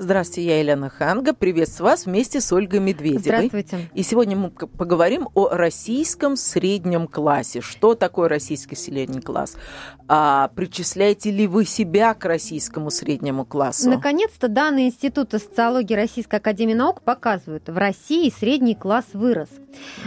Здравствуйте, 0.00 0.48
я 0.48 0.60
Елена 0.60 0.90
Ханга. 0.90 1.34
Приветствую 1.34 1.90
вас 1.90 2.06
вместе 2.06 2.40
с 2.40 2.52
Ольгой 2.52 2.78
Медведевой. 2.78 3.48
Здравствуйте. 3.48 3.90
И 3.94 4.04
сегодня 4.04 4.36
мы 4.36 4.50
поговорим 4.50 5.28
о 5.34 5.48
российском 5.48 6.36
среднем 6.36 7.08
классе. 7.08 7.60
Что 7.60 7.96
такое 7.96 8.28
российский 8.28 8.76
средний 8.76 9.20
класс? 9.20 9.56
А, 10.06 10.52
причисляете 10.54 11.32
ли 11.32 11.48
вы 11.48 11.64
себя 11.64 12.14
к 12.14 12.24
российскому 12.26 12.90
среднему 12.90 13.44
классу? 13.44 13.90
Наконец-то 13.90 14.46
данные 14.46 14.86
Института 14.86 15.40
социологии 15.40 15.94
Российской 15.94 16.36
Академии 16.36 16.74
Наук 16.74 17.02
показывают, 17.02 17.68
в 17.68 17.76
России 17.76 18.30
средний 18.30 18.76
класс 18.76 19.06
вырос. 19.14 19.48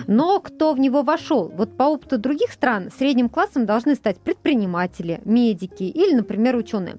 Но 0.08 0.40
кто 0.40 0.74
в 0.74 0.80
него 0.80 1.02
вошел? 1.02 1.50
Вот 1.50 1.76
по 1.76 1.84
опыту 1.84 2.18
других 2.18 2.54
стран 2.54 2.92
средним 2.98 3.28
классом 3.28 3.66
должны 3.66 3.96
стать 3.96 4.20
предприниматели, 4.20 5.20
медики 5.26 5.84
или, 5.84 6.14
например, 6.14 6.56
ученые. 6.56 6.98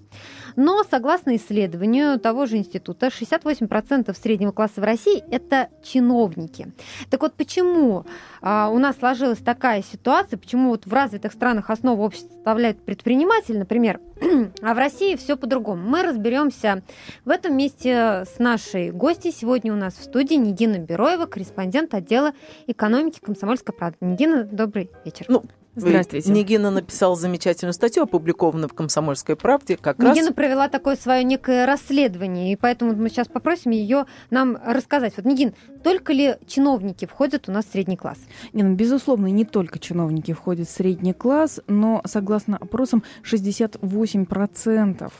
Но, 0.57 0.83
согласно 0.85 1.37
исследованию 1.37 2.19
того 2.19 2.47
же 2.47 2.57
института, 2.57 3.09
68% 3.09 4.15
среднего 4.17 4.53
класса 4.53 4.81
в 4.81 4.85
России– 4.85 5.23
это 5.31 5.69
чиновники. 5.83 6.73
Так 7.11 7.23
вот, 7.23 7.35
почему 7.35 8.05
а, 8.41 8.69
у 8.69 8.79
нас 8.79 8.97
сложилась 8.99 9.39
такая 9.39 9.83
ситуация, 9.83 10.39
почему 10.39 10.71
вот 10.71 10.87
в 10.87 10.93
развитых 10.93 11.33
странах 11.33 11.71
основу 11.71 12.03
общества 12.05 12.33
составляют 12.43 12.85
предприниматель, 12.85 13.57
например, 13.57 14.01
а 14.63 14.75
в 14.75 14.77
России 14.77 15.15
все 15.15 15.37
по-другому. 15.37 15.89
Мы 15.89 16.03
разберемся 16.03 16.83
в 17.25 17.31
этом 17.31 17.57
месте 17.57 18.25
с 18.27 18.41
нашей 18.41 18.91
гостьей. 18.91 19.33
Сегодня 19.33 19.73
у 19.73 19.77
нас 19.77 19.95
в 19.95 20.03
студии 20.03 20.35
Нигина 20.35 20.79
Бероева, 20.79 21.27
корреспондент 21.27 21.95
отдела 21.95 22.33
экономики 22.67 23.21
Комсомольской 23.21 23.73
правды. 23.73 23.99
Нигина, 24.01 24.43
добрый 24.43 24.91
вечер. 25.05 25.27
Ну, 25.29 25.45
Здравствуйте. 25.75 26.31
Нигина 26.31 26.71
написал 26.71 27.17
замечательную 27.17 27.73
статью, 27.73 28.03
опубликованную 28.03 28.69
в 28.69 28.75
«Комсомольской 28.75 29.37
правде». 29.37 29.79
Как 29.79 29.99
Нигина 29.99 30.27
раз... 30.27 30.35
провела 30.35 30.69
такое 30.69 30.97
свое 30.97 31.25
некое 31.25 31.65
расследование, 31.65 32.53
и 32.53 32.57
поэтому 32.57 32.95
мы 32.95 33.09
сейчас 33.09 33.29
попросим 33.29 33.71
ее 33.71 34.05
нам 34.31 34.59
рассказать. 34.67 35.15
Вот, 35.17 35.25
Нигин, 35.25 35.55
только 35.83 36.13
ли 36.13 36.37
чиновники 36.47 37.07
входят 37.07 37.49
у 37.49 37.53
нас 37.53 37.65
в 37.65 37.73
средний 37.73 37.97
класс? 37.97 38.19
Не, 38.53 38.63
ну, 38.65 38.75
безусловно, 38.75 39.29
не 39.29 39.47
только 39.47 39.79
чиновники 39.79 40.33
входят 40.35 40.69
в 40.69 40.71
средний 40.71 41.15
класс, 41.15 41.61
но, 41.69 42.03
согласно 42.05 42.59
опросам, 42.59 43.03
68% 43.25 45.13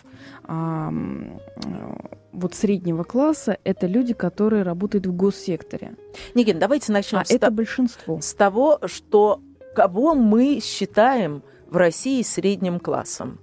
а, 0.45 0.93
вот 2.33 2.55
среднего 2.55 3.05
класса 3.05 3.59
это 3.65 3.87
люди, 3.87 4.13
которые 4.13 4.65
работают 4.65 5.07
в 5.07 5.15
госсекторе. 5.15 5.95
Нигин, 6.35 6.59
давайте 6.59 6.93
начнем 6.93 7.21
А 7.21 7.25
с, 7.25 7.31
это 7.31 7.47
то- 7.47 7.53
большинство. 7.53 8.21
с 8.21 8.35
того, 8.35 8.81
что 8.87 9.41
кого 9.75 10.15
мы 10.15 10.61
считаем 10.63 11.43
в 11.69 11.77
России 11.77 12.23
средним 12.23 12.79
классом. 12.81 13.39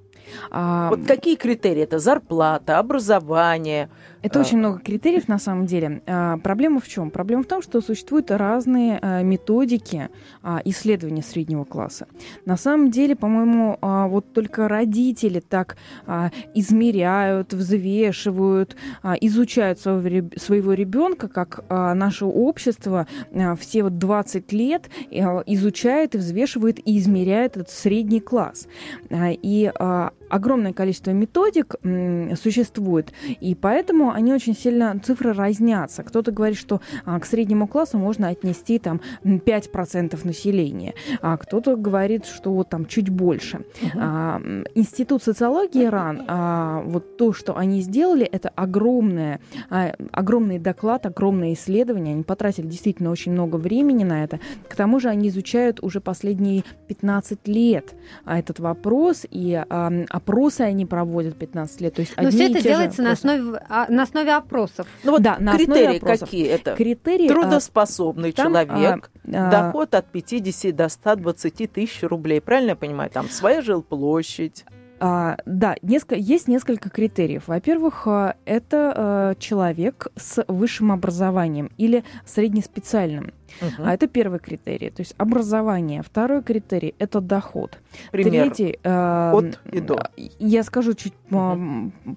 А, 0.51 0.89
Вот 0.89 1.05
какие 1.07 1.35
критерии? 1.35 1.83
Это 1.83 1.99
зарплата, 1.99 2.77
образование. 2.77 3.89
Это 4.21 4.39
А. 4.39 4.41
очень 4.41 4.57
много 4.57 4.79
критериев 4.79 5.27
на 5.27 5.39
самом 5.39 5.65
деле. 5.65 6.01
А, 6.05 6.37
Проблема 6.37 6.79
в 6.79 6.87
чем? 6.87 7.09
Проблема 7.09 7.43
в 7.43 7.47
том, 7.47 7.61
что 7.61 7.79
существуют 7.81 8.31
разные 8.31 8.99
а, 9.01 9.21
методики 9.21 10.09
а, 10.43 10.61
исследования 10.65 11.23
среднего 11.23 11.63
класса. 11.63 12.07
На 12.45 12.57
самом 12.57 12.91
деле, 12.91 13.15
по-моему, 13.15 13.77
а, 13.81 14.07
вот 14.07 14.33
только 14.33 14.67
родители 14.67 15.39
так 15.39 15.77
а, 16.05 16.31
измеряют, 16.53 17.53
взвешивают, 17.53 18.75
а, 19.03 19.15
изучают 19.21 19.79
своего, 19.79 20.29
своего 20.37 20.73
ребенка, 20.73 21.27
как 21.27 21.63
а, 21.69 21.93
наше 21.93 22.25
общество 22.25 23.07
а, 23.33 23.55
все 23.55 23.83
вот 23.83 23.97
20 23.97 24.51
лет 24.53 24.89
а, 25.11 25.43
изучает 25.45 26.15
и 26.15 26.17
взвешивает 26.17 26.79
и 26.85 26.97
измеряет 26.97 27.55
этот 27.57 27.69
средний 27.69 28.19
класс. 28.19 28.67
А, 29.09 29.29
И 29.31 29.71
а, 29.79 30.11
огромное 30.29 30.73
количество 30.73 31.11
методик 31.11 31.75
м, 31.83 32.35
существует, 32.35 33.11
и 33.41 33.55
поэтому 33.55 34.08
они 34.11 34.33
очень 34.33 34.55
сильно, 34.55 34.99
цифры 35.03 35.33
разнятся. 35.33 36.03
Кто-то 36.03 36.31
говорит, 36.31 36.57
что 36.57 36.81
а, 37.05 37.19
к 37.19 37.25
среднему 37.25 37.67
классу 37.67 37.97
можно 37.97 38.29
отнести 38.29 38.79
там 38.79 39.01
м, 39.23 39.37
5% 39.39 40.25
населения, 40.25 40.93
а 41.21 41.37
кто-то 41.37 41.75
говорит, 41.75 42.25
что 42.25 42.53
вот 42.53 42.69
там 42.69 42.85
чуть 42.85 43.09
больше. 43.09 43.61
А, 43.95 44.37
м, 44.37 44.65
Институт 44.75 45.23
социологии 45.23 45.85
РАН, 45.85 46.25
а, 46.27 46.81
вот 46.85 47.17
то, 47.17 47.33
что 47.33 47.57
они 47.57 47.81
сделали, 47.81 48.25
это 48.25 48.49
огромное, 48.49 49.39
а, 49.69 49.93
огромный 50.11 50.59
доклад, 50.59 51.05
огромное 51.05 51.53
исследование. 51.53 52.13
Они 52.13 52.23
потратили 52.23 52.67
действительно 52.67 53.11
очень 53.11 53.31
много 53.31 53.55
времени 53.57 54.03
на 54.03 54.23
это. 54.23 54.39
К 54.67 54.75
тому 54.75 54.99
же 54.99 55.09
они 55.09 55.29
изучают 55.29 55.79
уже 55.81 56.01
последние 56.01 56.63
15 56.87 57.47
лет 57.47 57.93
а, 58.25 58.39
этот 58.39 58.59
вопрос, 58.59 59.25
и 59.29 59.53
а, 59.69 59.91
опросы 60.09 60.61
они 60.61 60.85
проводят 60.85 61.35
15 61.37 61.81
лет. 61.81 61.93
То 61.95 62.01
есть 62.01 62.13
Но 62.17 62.29
все 62.29 62.49
это 62.49 62.61
делается 62.61 63.01
на 63.01 63.11
основе, 63.11 63.61
а, 63.69 63.87
на 63.99 64.03
основе 64.03 64.33
опросов. 64.33 64.87
Ну 65.03 65.11
вот 65.11 65.21
Да, 65.21 65.37
на 65.39 65.51
основе 65.51 65.73
критерии 65.73 65.97
опросов. 65.97 66.19
какие? 66.21 66.47
Это 66.47 66.75
Критерии... 66.75 67.25
а, 67.25 67.33
трудоспособный 67.33 68.31
там, 68.31 68.53
человек, 68.53 69.11
а, 69.27 69.51
доход 69.51 69.93
от 69.93 70.09
50 70.09 70.73
до 70.73 70.87
120 70.87 71.71
тысяч 71.71 72.03
рублей. 72.03 72.39
Правильно 72.39 72.69
я 72.69 72.75
понимаю? 72.77 73.09
Там 73.09 73.29
своя 73.29 73.61
жилплощадь. 73.61 74.63
А, 75.01 75.37
да, 75.45 75.75
несколько, 75.81 76.15
есть 76.15 76.47
несколько 76.47 76.89
критериев. 76.89 77.47
Во-первых, 77.47 78.07
а, 78.07 78.35
это 78.45 78.93
а, 78.95 79.35
человек 79.35 80.07
с 80.15 80.43
высшим 80.47 80.91
образованием 80.93 81.71
или 81.77 82.05
среднеспециальным. 82.25 83.33
Мгм. 83.61 83.87
А 83.87 83.93
это 83.93 84.07
первый 84.07 84.39
критерий, 84.39 84.89
то 84.89 85.01
есть 85.01 85.15
образование. 85.17 86.01
Второй 86.03 86.41
критерий– 86.43 86.95
это 86.99 87.21
доход. 87.21 87.79
Пример. 88.11 88.31
Третий, 88.53 88.79
а, 88.83 89.31
От 89.33 89.59
и 89.71 89.79
до. 89.79 89.95
а, 89.95 90.09
Я 90.39 90.63
скажу 90.63 90.93
чуть 90.93 91.13
а, 91.31 91.57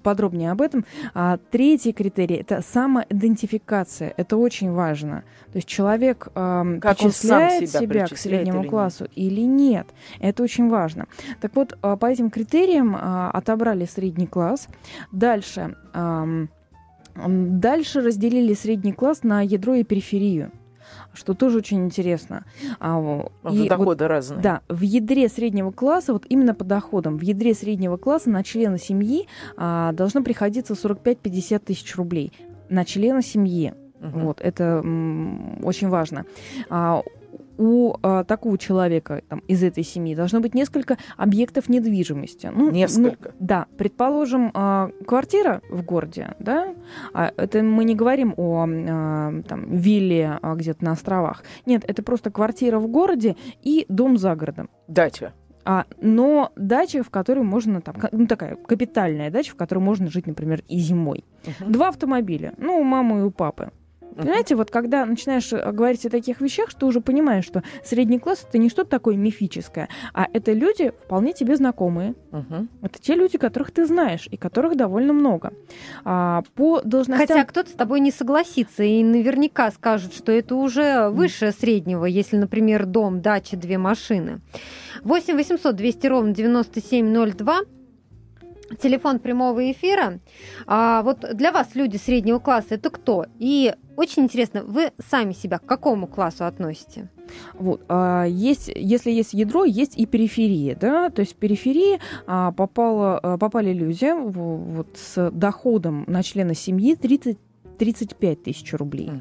подробнее 0.03 0.51
об 0.51 0.61
этом. 0.61 0.85
А, 1.13 1.37
Третий 1.51 1.93
критерий– 1.93 2.35
это 2.47 2.61
самоидентификация. 2.61 4.13
Это 4.17 4.37
очень 4.37 4.71
важно. 4.71 5.23
То 5.51 5.57
есть 5.57 5.67
человек 5.67 6.27
а, 6.35 6.63
Как 6.81 6.97
причисляет 6.97 7.69
себя 7.69 7.79
себя 7.79 8.07
к 8.07 8.17
среднему 8.17 8.57
или 8.59 8.63
нет. 8.63 8.69
классу 8.69 9.07
или 9.15 9.41
нет. 9.41 9.87
Это 10.19 10.43
очень 10.43 10.69
важно. 10.69 11.05
Так 11.41 11.55
вот, 11.55 11.77
а, 11.81 11.95
по 11.97 12.07
этим 12.07 12.29
критериям 12.29 12.95
а, 12.99 13.31
отобрали 13.31 13.85
средний 13.85 14.27
класс. 14.27 14.67
Дальше, 15.11 15.75
м, 15.93 16.49
дальше 17.59 18.01
разделили 18.01 18.53
средний 18.53 18.91
класс 18.93 19.23
на 19.23 19.41
ядро 19.41 19.75
и 19.75 19.83
периферию, 19.83 20.51
что 21.13 21.33
тоже 21.33 21.59
очень 21.59 21.85
интересно. 21.85 22.45
А, 22.79 22.99
что 23.43 23.53
и 23.53 23.59
вот 23.59 23.69
доходы 23.69 24.07
разные. 24.07 24.41
да, 24.41 24.61
в 24.69 24.81
ядре 24.81 25.29
среднего 25.29 25.71
класса, 25.71 26.13
вот 26.13 26.25
именно 26.29 26.53
по 26.53 26.63
доходам, 26.63 27.17
в 27.17 27.21
ядре 27.21 27.53
среднего 27.53 27.97
класса 27.97 28.29
на 28.29 28.43
члена 28.43 28.77
семьи 28.79 29.27
а, 29.55 29.91
должно 29.93 30.23
приходиться 30.23 30.73
45-50 30.73 31.59
тысяч 31.59 31.95
рублей 31.95 32.33
на 32.69 32.85
члена 32.85 33.21
семьи. 33.21 33.73
Мгм. 33.99 34.25
Вот, 34.25 34.41
это 34.41 34.81
м, 34.83 35.59
очень 35.63 35.87
важно. 35.89 36.25
А, 36.69 37.01
у 37.57 37.95
а, 38.01 38.23
такого 38.23 38.57
человека 38.57 39.21
там, 39.27 39.39
из 39.47 39.63
этой 39.63 39.83
семьи 39.83 40.15
должно 40.15 40.39
быть 40.39 40.53
несколько 40.53 40.97
объектов 41.17 41.69
недвижимости. 41.69 42.51
Ну, 42.53 42.71
Несколько. 42.71 43.29
ну, 43.29 43.35
да, 43.39 43.65
предположим, 43.77 44.51
а, 44.53 44.89
квартира 45.05 45.61
в 45.69 45.83
городе, 45.83 46.35
да, 46.39 46.73
а, 47.13 47.31
это 47.37 47.61
мы 47.63 47.83
не 47.83 47.95
говорим 47.95 48.33
о 48.37 48.65
а, 48.67 49.41
там, 49.47 49.71
вилле 49.71 50.39
а, 50.41 50.55
где-то 50.55 50.83
на 50.83 50.91
островах. 50.91 51.43
Нет, 51.65 51.83
это 51.87 52.03
просто 52.03 52.31
квартира 52.31 52.79
в 52.79 52.87
городе 52.87 53.35
и 53.61 53.85
дом 53.89 54.17
за 54.17 54.35
городом. 54.35 54.69
Дача. 54.87 55.33
А, 55.65 55.85
но 56.01 56.51
дача, 56.55 57.03
в 57.03 57.09
которой 57.09 57.43
можно, 57.43 57.81
там, 57.81 57.95
ну, 58.11 58.27
такая 58.27 58.55
капитальная 58.55 59.29
дача, 59.29 59.51
в 59.51 59.55
которой 59.55 59.79
можно 59.79 60.09
жить, 60.11 60.27
например, 60.27 60.61
и 60.67 60.77
зимой. 60.79 61.23
Мгм. 61.45 61.71
Два 61.71 61.89
автомобиля, 61.89 62.53
ну, 62.57 62.77
у 62.79 62.83
мамы 62.83 63.19
и 63.19 63.23
у 63.23 63.31
папы. 63.31 63.71
Понимаете, 64.13 64.55
вот 64.55 64.71
когда 64.71 65.05
начинаешь 65.05 65.51
э, 65.53 65.71
говорить 65.71 66.05
о 66.05 66.09
таких 66.09 66.41
вещах, 66.41 66.69
что 66.69 66.87
уже 66.87 67.01
понимаешь, 67.01 67.45
что 67.45 67.63
средний 67.83 68.19
класс 68.19 68.45
это 68.47 68.57
не 68.57 68.69
что-то 68.69 68.89
такое 68.89 69.15
мифическое, 69.15 69.89
а 70.13 70.27
это 70.31 70.53
люди 70.53 70.93
вполне 71.05 71.33
тебе 71.33 71.55
знакомые. 71.55 72.15
Мгм. 72.31 72.69
Это 72.81 72.99
те 72.99 73.15
люди, 73.15 73.37
которых 73.37 73.71
ты 73.71 73.85
знаешь, 73.85 74.27
и 74.29 74.37
которых 74.37 74.75
довольно 74.75 75.13
много. 75.13 75.53
А, 76.03 76.43
по 76.55 76.81
должностям... 76.81 77.27
Хотя 77.27 77.45
кто-то 77.45 77.69
с 77.69 77.73
тобой 77.73 77.99
не 77.99 78.11
согласится 78.11 78.83
и 78.83 79.03
наверняка 79.03 79.71
скажет, 79.71 80.13
что 80.13 80.31
это 80.31 80.55
уже 80.55 81.09
выше 81.09 81.51
среднего, 81.51 82.05
если, 82.05 82.37
например, 82.37 82.85
дом, 82.85 83.21
дача, 83.21 83.57
две 83.57 83.77
машины. 83.77 84.41
8 85.03 85.35
800 85.35 85.75
200 85.75 86.07
ровно 86.07 86.33
9702. 86.33 87.61
Телефон 88.81 89.19
прямого 89.19 89.71
эфира. 89.71 90.19
А 90.65 91.01
вот 91.03 91.25
для 91.33 91.51
вас 91.51 91.75
люди 91.75 91.97
среднего 91.97 92.39
класса 92.39 92.75
это 92.75 92.89
кто? 92.89 93.25
И 93.39 93.73
очень 93.95 94.23
интересно, 94.23 94.63
вы 94.63 94.91
сами 95.09 95.33
себя 95.33 95.59
к 95.59 95.65
какому 95.65 96.07
классу 96.07 96.45
относите? 96.45 97.09
Вот, 97.53 97.83
а, 97.87 98.25
есть, 98.25 98.71
если 98.73 99.11
есть 99.11 99.33
ядро, 99.33 99.63
есть 99.65 99.97
и 99.97 100.05
периферия, 100.05 100.75
да, 100.75 101.09
то 101.09 101.21
есть 101.21 101.33
в 101.33 101.35
периферии 101.35 101.99
а, 102.27 102.51
попало, 102.51 103.19
а, 103.19 103.37
попали 103.37 103.71
люди 103.71 104.11
вот, 104.13 104.97
с 104.97 105.31
доходом 105.31 106.03
на 106.07 106.23
члена 106.23 106.55
семьи 106.55 106.95
30 106.95 107.37
35 107.77 108.43
тысяч 108.43 108.73
рублей. 108.73 109.09
Угу. 109.09 109.19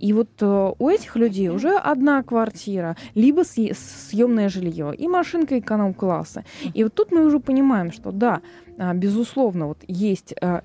И 0.00 0.12
вот 0.12 0.30
э, 0.40 0.72
у 0.78 0.88
этих 0.88 1.16
людей 1.16 1.48
уже 1.48 1.76
одна 1.76 2.22
квартира, 2.22 2.96
либо 3.14 3.42
съемное 3.44 4.48
жилье 4.48 4.92
и 4.94 5.08
машинка 5.08 5.58
эконом-класса. 5.58 6.44
И 6.74 6.84
вот 6.84 6.94
тут 6.94 7.12
мы 7.12 7.24
уже 7.24 7.40
понимаем, 7.40 7.92
что 7.92 8.10
да, 8.10 8.42
безусловно, 8.94 9.68
вот 9.68 9.78
есть 9.86 10.34
а, 10.40 10.62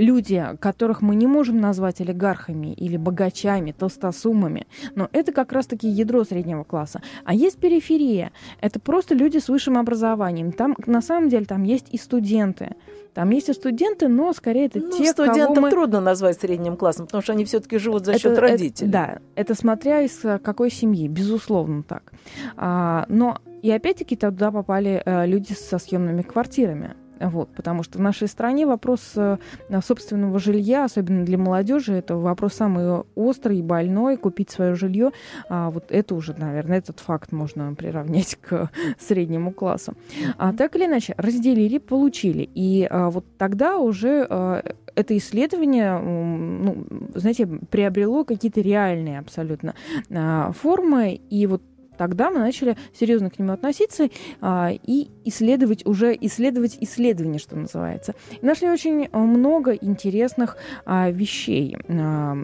люди, 0.00 0.44
которых 0.60 1.02
мы 1.02 1.14
не 1.14 1.26
можем 1.26 1.60
назвать 1.60 2.00
олигархами 2.00 2.72
или 2.72 2.96
богачами, 2.96 3.72
толстосумами, 3.72 4.66
но 4.94 5.08
это 5.12 5.32
как 5.32 5.52
раз-таки 5.52 5.88
ядро 5.88 6.24
среднего 6.24 6.64
класса. 6.64 7.02
А 7.24 7.34
есть 7.34 7.58
периферия. 7.58 8.32
Это 8.60 8.80
просто 8.80 9.14
люди 9.14 9.38
с 9.38 9.48
высшим 9.48 9.78
образованием. 9.78 10.52
Там, 10.52 10.76
на 10.86 11.02
самом 11.02 11.28
деле, 11.28 11.44
там 11.44 11.62
есть 11.62 11.86
и 11.90 11.98
студенты. 11.98 12.74
Там 13.14 13.30
есть 13.30 13.48
и 13.48 13.52
студенты, 13.52 14.08
но 14.08 14.32
скорее 14.32 14.66
это 14.66 14.78
ну, 14.78 14.90
те, 14.90 15.10
студентов 15.10 15.54
кого 15.54 15.60
мы... 15.62 15.70
трудно 15.70 16.00
назвать 16.00 16.40
средним 16.40 16.76
классом, 16.76 17.06
потому 17.06 17.22
что 17.22 17.32
они 17.32 17.44
все-таки 17.44 17.78
живут 17.78 18.06
за 18.06 18.18
счет 18.18 18.38
родителей. 18.38 18.88
Это, 18.88 18.92
да, 18.92 19.18
это 19.34 19.54
смотря 19.54 20.02
из 20.02 20.24
э, 20.24 20.38
какой 20.38 20.70
семьи, 20.70 21.08
безусловно 21.08 21.82
так. 21.82 22.12
А, 22.56 23.06
но 23.08 23.38
и 23.62 23.70
опять-таки 23.70 24.14
туда 24.14 24.52
попали 24.52 25.02
а, 25.04 25.26
люди 25.26 25.52
со 25.52 25.78
съемными 25.78 26.22
квартирами. 26.22 26.94
Вот, 27.20 27.50
потому 27.54 27.82
что 27.82 27.98
в 27.98 28.00
нашей 28.00 28.28
стране 28.28 28.66
вопрос 28.66 29.12
э, 29.16 29.36
собственного 29.84 30.38
жилья, 30.38 30.84
особенно 30.84 31.24
для 31.24 31.38
молодежи, 31.38 31.92
это 31.94 32.16
вопрос 32.16 32.54
самый 32.54 33.02
острый 33.14 33.58
и 33.58 33.62
больной. 33.62 34.16
Купить 34.16 34.50
свое 34.50 34.74
жилье, 34.74 35.12
а 35.48 35.70
вот 35.70 35.86
это 35.90 36.14
уже, 36.14 36.34
наверное, 36.34 36.78
этот 36.78 37.00
факт 37.00 37.32
можно 37.32 37.74
приравнять 37.74 38.36
к 38.36 38.70
среднему 38.98 39.52
классу. 39.52 39.94
А 40.38 40.52
так 40.52 40.76
или 40.76 40.86
иначе, 40.86 41.14
разделили, 41.16 41.78
получили. 41.78 42.48
И 42.54 42.86
а, 42.90 43.10
вот 43.10 43.24
тогда 43.38 43.78
уже 43.78 44.26
а, 44.28 44.62
это 44.94 45.16
исследование, 45.16 45.98
ну, 45.98 46.86
знаете, 47.14 47.46
приобрело 47.46 48.24
какие-то 48.24 48.60
реальные 48.60 49.18
абсолютно 49.18 49.74
а, 50.10 50.52
формы. 50.52 51.20
И 51.30 51.46
вот 51.46 51.62
тогда 52.00 52.30
мы 52.30 52.38
начали 52.38 52.78
серьезно 52.98 53.28
к 53.28 53.38
нему 53.38 53.52
относиться 53.52 54.08
а, 54.40 54.70
и 54.72 55.10
исследовать 55.26 55.84
уже, 55.84 56.16
исследовать 56.18 56.78
исследования, 56.80 57.38
что 57.38 57.56
называется. 57.56 58.14
И 58.40 58.46
нашли 58.46 58.70
очень 58.70 59.10
много 59.12 59.74
интересных 59.74 60.56
а, 60.86 61.10
вещей. 61.10 61.76
А, 61.90 62.38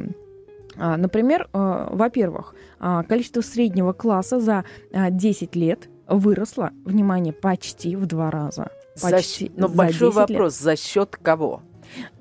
а 0.77 0.97
например, 0.99 1.49
а, 1.55 1.89
во-первых, 1.91 2.55
а, 2.79 3.03
количество 3.05 3.41
среднего 3.41 3.95
класса 3.95 4.41
за 4.41 4.67
10 4.93 5.57
лет 5.57 5.89
выросло, 6.07 6.73
внимание, 6.85 7.33
почти 7.33 7.97
в 7.97 8.05
два 8.05 8.31
раза. 8.31 8.69
Почти 9.01 9.51
за, 9.55 9.61
но 9.63 9.69
большой 9.69 10.11
вопрос, 10.11 10.61
лет. 10.61 10.65
за 10.65 10.77
счет 10.77 11.17
кого? 11.17 11.63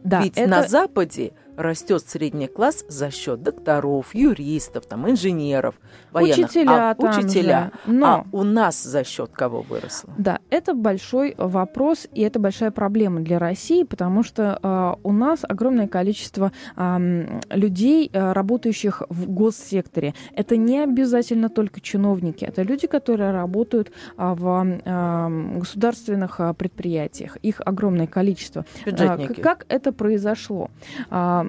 Да, 0.05 0.21
Ведь 0.23 0.37
это... 0.37 0.49
на 0.49 0.67
Западе 0.69 1.33
растет 1.57 2.03
средний 2.07 2.47
класс 2.47 2.85
за 2.87 3.11
счет 3.11 3.41
докторов, 3.43 4.13
юристов, 4.13 4.85
там, 4.85 5.09
инженеров, 5.09 5.75
военных. 6.11 6.49
Учителя, 6.49 6.91
а, 6.91 6.95
учителя. 6.97 7.71
Же. 7.85 7.91
Но... 7.91 8.07
А 8.07 8.25
у 8.31 8.43
нас 8.43 8.83
за 8.83 9.03
счет 9.03 9.31
кого 9.31 9.61
выросло? 9.61 10.13
Да, 10.17 10.39
это 10.49 10.73
большой 10.73 11.35
вопрос, 11.37 12.07
и 12.13 12.21
это 12.21 12.39
большая 12.39 12.71
проблема 12.71 13.21
для 13.21 13.39
России, 13.39 13.83
потому 13.83 14.23
что 14.23 14.59
э, 14.61 14.95
у 15.03 15.11
нас 15.11 15.39
огромное 15.43 15.87
количество 15.87 16.51
э, 16.75 17.39
людей, 17.49 18.09
э, 18.11 18.31
работающих 18.33 19.03
в 19.09 19.29
госсекторе. 19.29 20.13
Это 20.33 20.57
не 20.57 20.79
обязательно 20.79 21.49
только 21.49 21.81
чиновники, 21.81 22.45
это 22.45 22.61
люди, 22.63 22.87
которые 22.87 23.31
работают 23.31 23.89
э, 23.89 23.91
в 24.17 24.79
э, 24.83 25.57
государственных 25.59 26.39
э, 26.39 26.53
предприятиях. 26.53 27.37
Их 27.37 27.61
огромное 27.65 28.07
количество. 28.07 28.65
Бюджетники. 28.85 29.39
Э, 29.39 29.43
как 29.43 29.65
это 29.69 29.91
произошло? 29.91 30.69
Э, 31.09 31.44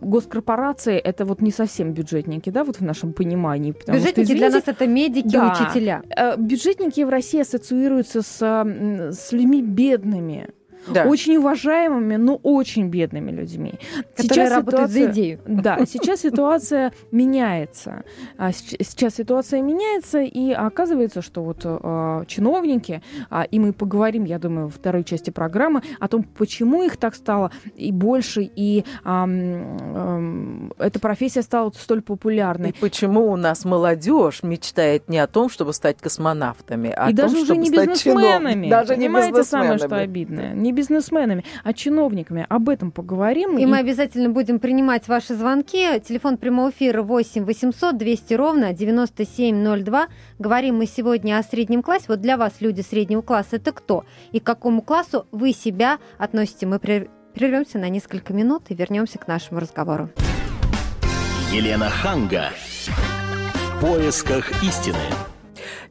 госкорпорации 0.00 0.96
это 0.96 1.24
вот 1.24 1.40
не 1.42 1.50
совсем 1.50 1.92
бюджетники, 1.92 2.50
да, 2.50 2.64
вот 2.64 2.76
в 2.76 2.84
нашем 2.84 3.12
понимании. 3.12 3.72
Бюджетники 3.72 4.10
что, 4.10 4.22
извините, 4.22 4.34
для 4.34 4.50
нас 4.50 4.62
это 4.66 4.86
медики, 4.86 5.32
да, 5.32 5.52
учителя. 5.52 6.02
Э, 6.16 6.36
бюджетники 6.36 7.00
в 7.02 7.08
России 7.08 7.40
ассоциируются 7.40 8.22
с, 8.22 8.40
с 8.40 9.32
людьми 9.32 9.62
бедными 9.62 10.48
да. 10.88 11.04
очень 11.04 11.36
уважаемыми, 11.36 12.16
но 12.16 12.36
очень 12.42 12.88
бедными 12.88 13.30
людьми. 13.30 13.74
Которые 14.14 14.46
сейчас 14.46 14.50
работают 14.50 14.90
ситуация, 14.90 15.04
за 15.06 15.12
идею. 15.12 15.40
Да, 15.46 15.78
сейчас 15.86 16.20
ситуация 16.20 16.92
меняется. 17.10 18.04
А, 18.38 18.52
сейчас 18.52 19.14
ситуация 19.14 19.62
меняется, 19.62 20.20
и 20.20 20.52
оказывается, 20.52 21.22
что 21.22 21.42
вот 21.42 21.62
э, 21.64 22.24
чиновники, 22.26 23.02
э, 23.30 23.42
и 23.50 23.58
мы 23.58 23.72
поговорим, 23.72 24.24
я 24.24 24.38
думаю, 24.38 24.66
во 24.66 24.72
второй 24.72 25.04
части 25.04 25.30
программы 25.30 25.82
о 26.00 26.08
том, 26.08 26.22
почему 26.22 26.82
их 26.82 26.96
так 26.96 27.14
стало 27.14 27.50
и 27.74 27.92
больше, 27.92 28.42
и 28.42 28.84
э, 29.04 29.04
э, 29.04 30.68
эта 30.78 31.00
профессия 31.00 31.42
стала 31.42 31.70
столь 31.70 32.02
популярной. 32.02 32.70
И 32.70 32.72
почему 32.72 33.30
у 33.30 33.36
нас 33.36 33.64
молодежь 33.64 34.42
мечтает 34.42 35.08
не 35.08 35.18
о 35.18 35.26
том, 35.26 35.48
чтобы 35.48 35.72
стать 35.72 35.98
космонавтами, 35.98 36.92
а 36.96 37.10
и 37.10 37.14
о 37.14 37.16
том, 37.16 37.36
чтобы 37.36 37.56
не 37.58 37.68
стать 37.68 37.88
бизнесменами. 37.90 38.66
Чинов... 38.66 38.70
Даже 38.70 38.96
не 38.96 39.06
Понимаете, 39.06 39.30
бизнесменами. 39.30 39.78
самое, 39.78 39.78
что 39.78 39.96
обидное. 39.96 40.54
Не 40.54 40.72
бизнесменами, 40.76 41.44
а 41.64 41.72
чиновниками. 41.72 42.46
Об 42.48 42.68
этом 42.68 42.92
поговорим. 42.92 43.58
И, 43.58 43.62
и 43.62 43.66
мы 43.66 43.78
обязательно 43.78 44.30
будем 44.30 44.60
принимать 44.60 45.08
ваши 45.08 45.34
звонки. 45.34 45.98
Телефон 46.00 46.36
прямого 46.36 46.70
эфира 46.70 47.02
8 47.02 47.44
800 47.44 47.96
200 47.96 48.34
ровно 48.34 48.72
9702. 48.72 50.06
Говорим 50.38 50.76
мы 50.76 50.86
сегодня 50.86 51.38
о 51.38 51.42
среднем 51.42 51.82
классе. 51.82 52.04
Вот 52.08 52.20
для 52.20 52.36
вас 52.36 52.60
люди 52.60 52.82
среднего 52.82 53.22
класса 53.22 53.56
это 53.56 53.72
кто? 53.72 54.04
И 54.30 54.38
к 54.38 54.44
какому 54.44 54.82
классу 54.82 55.26
вы 55.32 55.52
себя 55.52 55.98
относите? 56.18 56.66
Мы 56.66 56.78
прервемся 56.78 57.78
на 57.78 57.88
несколько 57.88 58.32
минут 58.32 58.64
и 58.68 58.74
вернемся 58.74 59.18
к 59.18 59.26
нашему 59.26 59.60
разговору. 59.60 60.10
Елена 61.52 61.88
Ханга. 61.88 62.50
В 63.54 63.80
поисках 63.80 64.62
истины. 64.62 65.25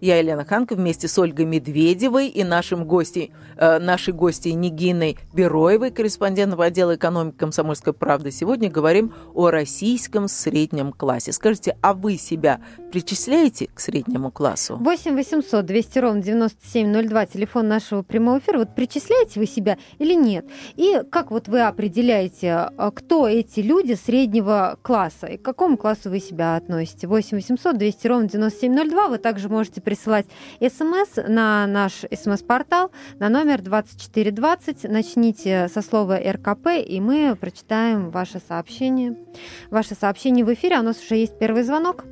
Я 0.02 0.18
Елена 0.18 0.46
Ханка 0.46 0.76
вместе 0.76 1.08
с 1.08 1.18
Ольгой 1.18 1.46
Медведевой 1.46 2.28
и 2.28 2.44
нашим 2.44 2.86
гостей, 2.86 3.32
э, 3.58 3.80
нашей 3.80 4.14
гостьей 4.14 4.54
Нигиной 4.54 5.18
Бероевой, 5.34 5.92
корреспондентом 5.92 6.62
отдела 6.62 6.96
экономики 6.96 7.36
«Комсомольской 7.38 7.94
правды». 7.94 8.32
Сегодня 8.32 8.70
говорим 8.70 9.14
о 9.34 9.50
российском 9.50 10.28
среднем 10.28 10.92
классе. 10.92 11.32
Скажите, 11.32 11.78
а 11.82 11.94
вы 11.94 12.18
себя 12.18 12.62
причисляете 12.92 13.68
к 13.74 13.80
среднему 13.80 14.32
классу? 14.32 14.78
8 14.78 15.16
800 15.16 15.66
200 15.66 16.00
ровно 16.00 16.22
9702, 16.22 17.26
телефон 17.26 17.68
нашего 17.68 18.02
прямого 18.02 18.40
эфира. 18.40 18.60
Вот 18.60 18.76
причисляете 18.76 19.40
вы 19.40 19.48
себя 19.48 19.78
или 20.00 20.14
нет? 20.14 20.46
И 20.76 21.02
как 21.10 21.32
вот 21.32 21.48
вы 21.48 21.62
определяете, 21.62 22.70
э, 22.78 22.92
кто 22.94 23.28
эти 23.28 23.62
люди 23.62 23.94
среднего 23.94 24.78
класса 24.82 25.28
и 25.28 25.38
к 25.38 25.42
какому 25.42 25.78
классу 25.78 26.10
вы 26.10 26.20
себя 26.20 26.56
относите? 26.56 27.08
8 27.08 27.38
800 27.38 27.78
200 27.78 28.08
ровно 28.08 28.30
9702. 28.30 29.08
Вы 29.08 29.18
также 29.18 29.50
можете 29.50 29.82
присылать 29.82 29.95
смс 29.96 31.16
на 31.28 31.66
наш 31.68 32.06
смс-портал 32.12 32.92
на 33.20 33.30
номер 33.30 33.62
2420. 33.62 34.84
Начните 34.84 35.68
со 35.68 35.82
слова 35.82 36.18
РКП, 36.18 36.68
и 36.86 37.00
мы 37.02 37.36
прочитаем 37.36 38.10
ваше 38.10 38.40
сообщение. 38.40 39.18
Ваше 39.72 39.96
сообщение 39.96 40.46
в 40.46 40.54
эфире. 40.54 40.78
А 40.78 40.80
у 40.82 40.84
нас 40.84 41.04
уже 41.04 41.16
есть 41.16 41.40
первый 41.40 41.64
звонок. 41.64 42.04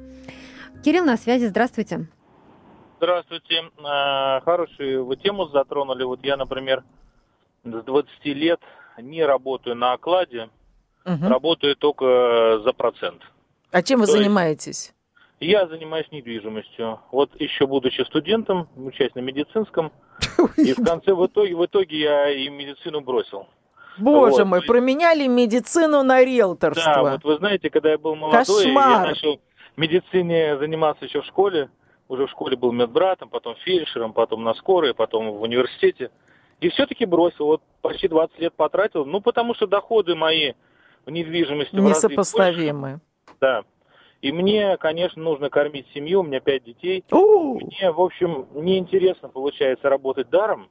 Кирилл 0.83 1.05
на 1.05 1.17
связи. 1.17 1.45
Здравствуйте. 1.45 2.07
Здравствуйте. 2.97 3.63
А, 3.83 4.41
хорошую 4.41 5.05
вы 5.05 5.15
тему 5.17 5.47
затронули. 5.47 6.03
Вот 6.03 6.23
я, 6.23 6.37
например, 6.37 6.83
с 7.63 7.83
20 7.83 8.25
лет 8.25 8.59
не 8.97 9.23
работаю 9.25 9.75
на 9.75 9.93
окладе, 9.93 10.49
угу. 11.05 11.27
работаю 11.27 11.75
только 11.75 12.61
за 12.63 12.73
процент. 12.73 13.21
А 13.71 13.81
чем 13.81 13.99
вы 13.99 14.05
То 14.05 14.13
занимаетесь? 14.13 14.93
Я 15.43 15.67
занимаюсь 15.67 16.07
недвижимостью. 16.11 16.99
Вот 17.11 17.29
еще 17.39 17.67
будучи 17.67 18.01
студентом, 18.01 18.67
учась 18.75 19.13
на 19.15 19.19
медицинском, 19.19 19.91
и 20.57 20.73
в 20.73 20.83
конце, 20.83 21.13
в 21.13 21.25
итоге, 21.25 21.55
в 21.55 21.65
итоге 21.65 21.99
я 21.99 22.29
и 22.29 22.49
медицину 22.49 23.01
бросил. 23.01 23.47
Боже 23.97 24.43
вот. 24.43 24.45
мой, 24.45 24.61
променяли 24.61 25.27
медицину 25.27 26.03
на 26.03 26.23
риэлторство. 26.23 26.93
Да, 26.93 27.01
вот 27.03 27.23
вы 27.23 27.37
знаете, 27.37 27.69
когда 27.69 27.91
я 27.91 27.97
был 27.97 28.15
молодой, 28.15 28.45
Кошмар. 28.45 28.91
я 28.91 28.99
начал 29.09 29.39
медицине 29.77 30.57
заниматься 30.57 31.05
еще 31.05 31.21
в 31.21 31.25
школе. 31.25 31.69
Уже 32.07 32.27
в 32.27 32.31
школе 32.31 32.57
был 32.57 32.71
медбратом, 32.71 33.29
потом 33.29 33.55
фельдшером, 33.63 34.13
потом 34.13 34.43
на 34.43 34.53
скорой, 34.55 34.93
потом 34.93 35.31
в 35.31 35.41
университете. 35.41 36.11
И 36.59 36.69
все-таки 36.69 37.05
бросил. 37.05 37.45
Вот 37.45 37.61
почти 37.81 38.07
20 38.07 38.39
лет 38.39 38.53
потратил. 38.53 39.05
Ну, 39.05 39.21
потому 39.21 39.53
что 39.55 39.67
доходы 39.67 40.15
мои 40.15 40.53
в 41.05 41.11
недвижимости... 41.11 41.75
Несопоставимы. 41.75 42.99
Да. 43.39 43.63
И 44.23 44.31
мне, 44.31 44.77
конечно, 44.77 45.21
нужно 45.21 45.49
кормить 45.49 45.85
семью, 45.93 46.21
у 46.21 46.23
меня 46.23 46.39
пять 46.39 46.63
детей. 46.63 47.03
У-у-у. 47.11 47.59
Мне, 47.59 47.91
в 47.91 47.99
общем, 47.99 48.47
неинтересно 48.53 49.27
получается 49.27 49.89
работать 49.89 50.29
даром, 50.29 50.69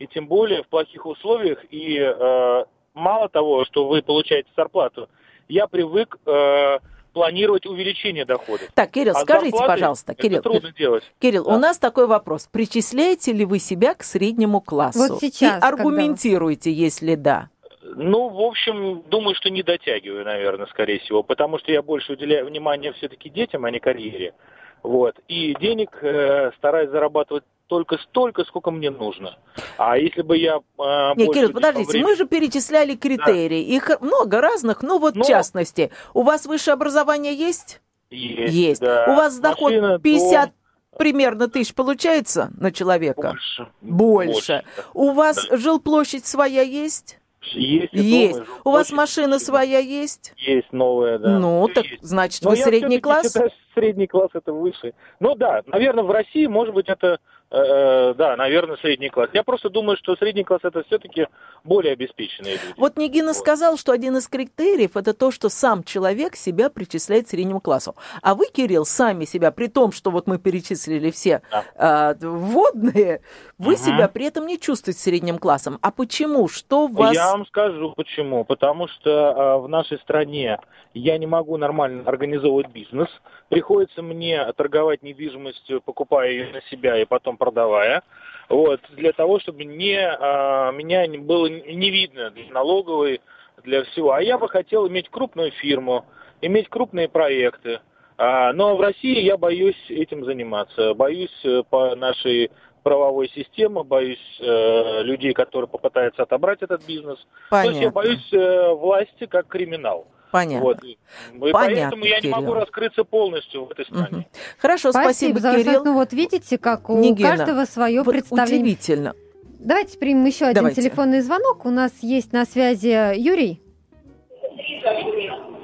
и 0.00 0.08
тем 0.08 0.26
более 0.26 0.64
в 0.64 0.66
плохих 0.66 1.06
условиях. 1.06 1.64
И 1.70 1.96
э, 1.96 2.64
мало 2.92 3.28
того, 3.28 3.64
что 3.66 3.86
вы 3.86 4.02
получаете 4.02 4.48
зарплату, 4.56 5.08
я 5.48 5.68
привык 5.68 6.18
э, 6.26 6.78
планировать 7.12 7.66
увеличение 7.66 8.24
доходов. 8.24 8.68
Так, 8.74 8.90
Кирилл, 8.90 9.16
а 9.16 9.20
скажите, 9.20 9.58
пожалуйста, 9.58 10.16
Кирилл, 10.16 10.40
это 10.40 10.50
трудно 10.50 10.72
делать. 10.72 11.04
Кирилл, 11.20 11.44
да. 11.44 11.54
у 11.54 11.58
нас 11.60 11.78
такой 11.78 12.08
вопрос: 12.08 12.48
причисляете 12.50 13.32
ли 13.32 13.44
вы 13.44 13.60
себя 13.60 13.94
к 13.94 14.02
среднему 14.02 14.60
классу? 14.60 14.98
Вот 14.98 15.20
сейчас. 15.20 15.62
И 15.62 15.64
аргументируйте, 15.64 16.70
когда... 16.70 16.82
если 16.82 17.14
да. 17.14 17.48
Ну, 17.82 18.28
в 18.28 18.40
общем, 18.40 19.02
думаю, 19.08 19.34
что 19.34 19.50
не 19.50 19.62
дотягиваю, 19.62 20.24
наверное, 20.24 20.66
скорее 20.66 21.00
всего, 21.00 21.22
потому 21.22 21.58
что 21.58 21.72
я 21.72 21.82
больше 21.82 22.12
уделяю 22.12 22.46
внимание 22.46 22.92
все-таки 22.92 23.28
детям, 23.28 23.64
а 23.64 23.70
не 23.70 23.80
карьере. 23.80 24.34
Вот. 24.82 25.18
И 25.28 25.54
денег 25.60 25.98
э, 26.02 26.52
стараюсь 26.58 26.90
зарабатывать 26.90 27.44
только 27.66 27.98
столько, 27.98 28.44
сколько 28.44 28.70
мне 28.70 28.90
нужно. 28.90 29.38
А 29.78 29.96
если 29.96 30.22
бы 30.22 30.36
я... 30.36 30.60
Э, 30.78 31.12
Нет, 31.16 31.32
Кирилл, 31.32 31.52
подождите, 31.52 31.90
времени... 31.90 32.10
мы 32.10 32.16
же 32.16 32.26
перечисляли 32.26 32.94
критерии. 32.96 33.64
Да. 33.64 33.74
Их 33.74 34.00
много 34.00 34.40
разных, 34.40 34.82
но 34.82 34.98
вот 34.98 35.14
но... 35.14 35.24
в 35.24 35.26
частности, 35.26 35.90
у 36.14 36.22
вас 36.22 36.46
высшее 36.46 36.74
образование 36.74 37.34
есть? 37.34 37.80
Есть, 38.10 38.54
Есть. 38.54 38.80
Да. 38.80 39.06
У 39.08 39.14
вас 39.14 39.38
доход 39.38 39.72
Машина, 39.72 39.98
50 39.98 40.44
дом. 40.44 40.54
примерно 40.98 41.48
тысяч 41.48 41.74
получается 41.74 42.50
на 42.58 42.70
человека? 42.70 43.30
Больше. 43.30 43.68
Больше. 43.80 44.32
Больше. 44.32 44.64
У 44.92 45.10
вас 45.12 45.46
да. 45.48 45.56
жилплощадь 45.56 46.26
своя 46.26 46.62
есть? 46.62 47.21
Есть. 47.42 47.92
Есть. 47.92 48.38
Дома, 48.38 48.46
У 48.64 48.70
вас 48.70 48.92
машина 48.92 49.38
своя 49.38 49.78
есть? 49.78 50.32
Есть 50.36 50.72
новая, 50.72 51.18
да. 51.18 51.38
Ну, 51.38 51.68
так 51.68 51.84
есть. 51.84 52.02
значит, 52.02 52.42
Но 52.42 52.50
вы 52.50 52.56
средний 52.56 53.00
класс? 53.00 53.26
Считаю, 53.26 53.50
средний 53.74 54.06
класс 54.06 54.30
это 54.34 54.52
выше. 54.52 54.94
Ну 55.20 55.34
да, 55.34 55.62
наверное, 55.66 56.04
в 56.04 56.10
России, 56.10 56.46
может 56.46 56.74
быть, 56.74 56.88
это 56.88 57.18
да, 57.52 58.34
наверное, 58.36 58.76
средний 58.78 59.10
класс. 59.10 59.28
Я 59.32 59.42
просто 59.42 59.68
думаю, 59.68 59.96
что 59.98 60.16
средний 60.16 60.44
класс 60.44 60.60
это 60.62 60.82
все-таки 60.84 61.26
более 61.64 61.92
обеспеченные 61.92 62.54
люди. 62.54 62.74
Вот 62.76 62.96
Нигина 62.96 63.28
вот. 63.28 63.36
сказал, 63.36 63.76
что 63.76 63.92
один 63.92 64.16
из 64.16 64.26
критериев 64.28 64.96
это 64.96 65.12
то, 65.12 65.30
что 65.30 65.48
сам 65.48 65.84
человек 65.84 66.34
себя 66.34 66.70
причисляет 66.70 67.26
к 67.26 67.28
среднему 67.28 67.60
классу. 67.60 67.94
А 68.22 68.34
вы, 68.34 68.46
Кирилл, 68.46 68.84
сами 68.84 69.24
себя, 69.24 69.50
при 69.50 69.66
том, 69.66 69.92
что 69.92 70.10
вот 70.10 70.26
мы 70.26 70.38
перечислили 70.38 71.10
все 71.10 71.42
да. 71.50 72.14
э, 72.20 72.26
вводные, 72.26 73.20
вы 73.58 73.74
угу. 73.74 73.80
себя 73.80 74.08
при 74.08 74.26
этом 74.26 74.46
не 74.46 74.58
чувствуете 74.58 75.00
средним 75.00 75.38
классом. 75.38 75.78
А 75.82 75.90
почему? 75.90 76.48
Что 76.48 76.86
вас... 76.86 77.14
Я 77.14 77.32
вам 77.32 77.46
скажу 77.46 77.92
почему. 77.96 78.44
Потому 78.44 78.88
что 78.88 79.10
э, 79.10 79.58
в 79.58 79.68
нашей 79.68 79.98
стране 79.98 80.58
я 80.94 81.18
не 81.18 81.26
могу 81.26 81.56
нормально 81.56 82.02
организовывать 82.06 82.68
бизнес. 82.68 83.08
Приходится 83.52 84.00
мне 84.00 84.50
торговать 84.54 85.02
недвижимостью, 85.02 85.82
покупая 85.82 86.30
ее 86.30 86.52
на 86.54 86.62
себя 86.70 86.98
и 86.98 87.04
потом 87.04 87.36
продавая. 87.36 88.02
Вот, 88.48 88.80
для 88.92 89.12
того, 89.12 89.40
чтобы 89.40 89.64
не, 89.64 89.94
а, 89.94 90.72
меня 90.72 91.06
не 91.06 91.18
было 91.18 91.48
не 91.48 91.90
видно 91.90 92.30
для 92.30 92.50
налоговой, 92.50 93.20
для 93.62 93.84
всего. 93.84 94.12
А 94.12 94.22
я 94.22 94.38
бы 94.38 94.48
хотел 94.48 94.88
иметь 94.88 95.10
крупную 95.10 95.50
фирму, 95.50 96.06
иметь 96.40 96.70
крупные 96.70 97.10
проекты. 97.10 97.80
А, 98.16 98.54
но 98.54 98.74
в 98.74 98.80
России 98.80 99.20
я 99.20 99.36
боюсь 99.36 99.84
этим 99.90 100.24
заниматься. 100.24 100.94
Боюсь 100.94 101.38
э, 101.44 101.62
по 101.68 101.94
нашей 101.94 102.50
правовой 102.82 103.28
системы, 103.28 103.84
боюсь 103.84 104.40
э, 104.40 105.02
людей, 105.02 105.34
которые 105.34 105.68
попытаются 105.68 106.22
отобрать 106.22 106.62
этот 106.62 106.86
бизнес. 106.86 107.18
Понятно. 107.50 107.70
То 107.70 107.70
есть 107.70 107.82
я 107.82 107.90
боюсь 107.90 108.32
э, 108.32 108.72
власти 108.72 109.26
как 109.26 109.46
криминал. 109.48 110.06
Понятно. 110.32 110.64
Вот. 110.64 110.82
И 110.82 110.98
Понятно, 111.38 111.52
поэтому 111.52 112.04
я 112.06 112.20
Кирилл. 112.20 112.36
не 112.38 112.40
могу 112.42 112.54
раскрыться 112.54 113.04
полностью 113.04 113.66
в 113.66 113.70
этой 113.70 113.84
стране. 113.84 114.08
Угу. 114.10 114.24
Хорошо, 114.58 114.90
спасибо, 114.90 115.38
спасибо 115.38 115.62
Кирилл. 115.62 115.84
Ну 115.84 115.92
вот 115.92 116.12
видите, 116.14 116.56
как 116.56 116.88
у 116.88 116.98
Нигина. 116.98 117.36
каждого 117.36 117.66
свое 117.66 118.02
вот 118.02 118.12
представление. 118.12 118.60
Удивительно. 118.62 119.14
Давайте 119.60 119.98
примем 119.98 120.24
еще 120.24 120.46
один 120.46 120.54
Давайте. 120.56 120.80
телефонный 120.82 121.20
звонок. 121.20 121.66
У 121.66 121.70
нас 121.70 121.92
есть 122.02 122.32
на 122.32 122.46
связи 122.46 123.16
Юрий. 123.20 123.60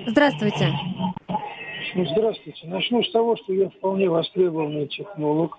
Здравствуйте. 0.06 0.68
Ну, 1.94 2.06
здравствуйте. 2.06 2.66
Начну 2.66 3.02
с 3.02 3.10
того, 3.10 3.36
что 3.36 3.52
я 3.54 3.70
вполне 3.70 4.08
востребованный 4.08 4.86
технолог. 4.86 5.58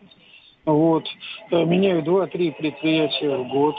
Вот. 0.73 1.05
Э, 1.51 1.65
меняю 1.65 2.03
2-3 2.03 2.55
предприятия 2.57 3.35
в 3.37 3.47
год. 3.47 3.75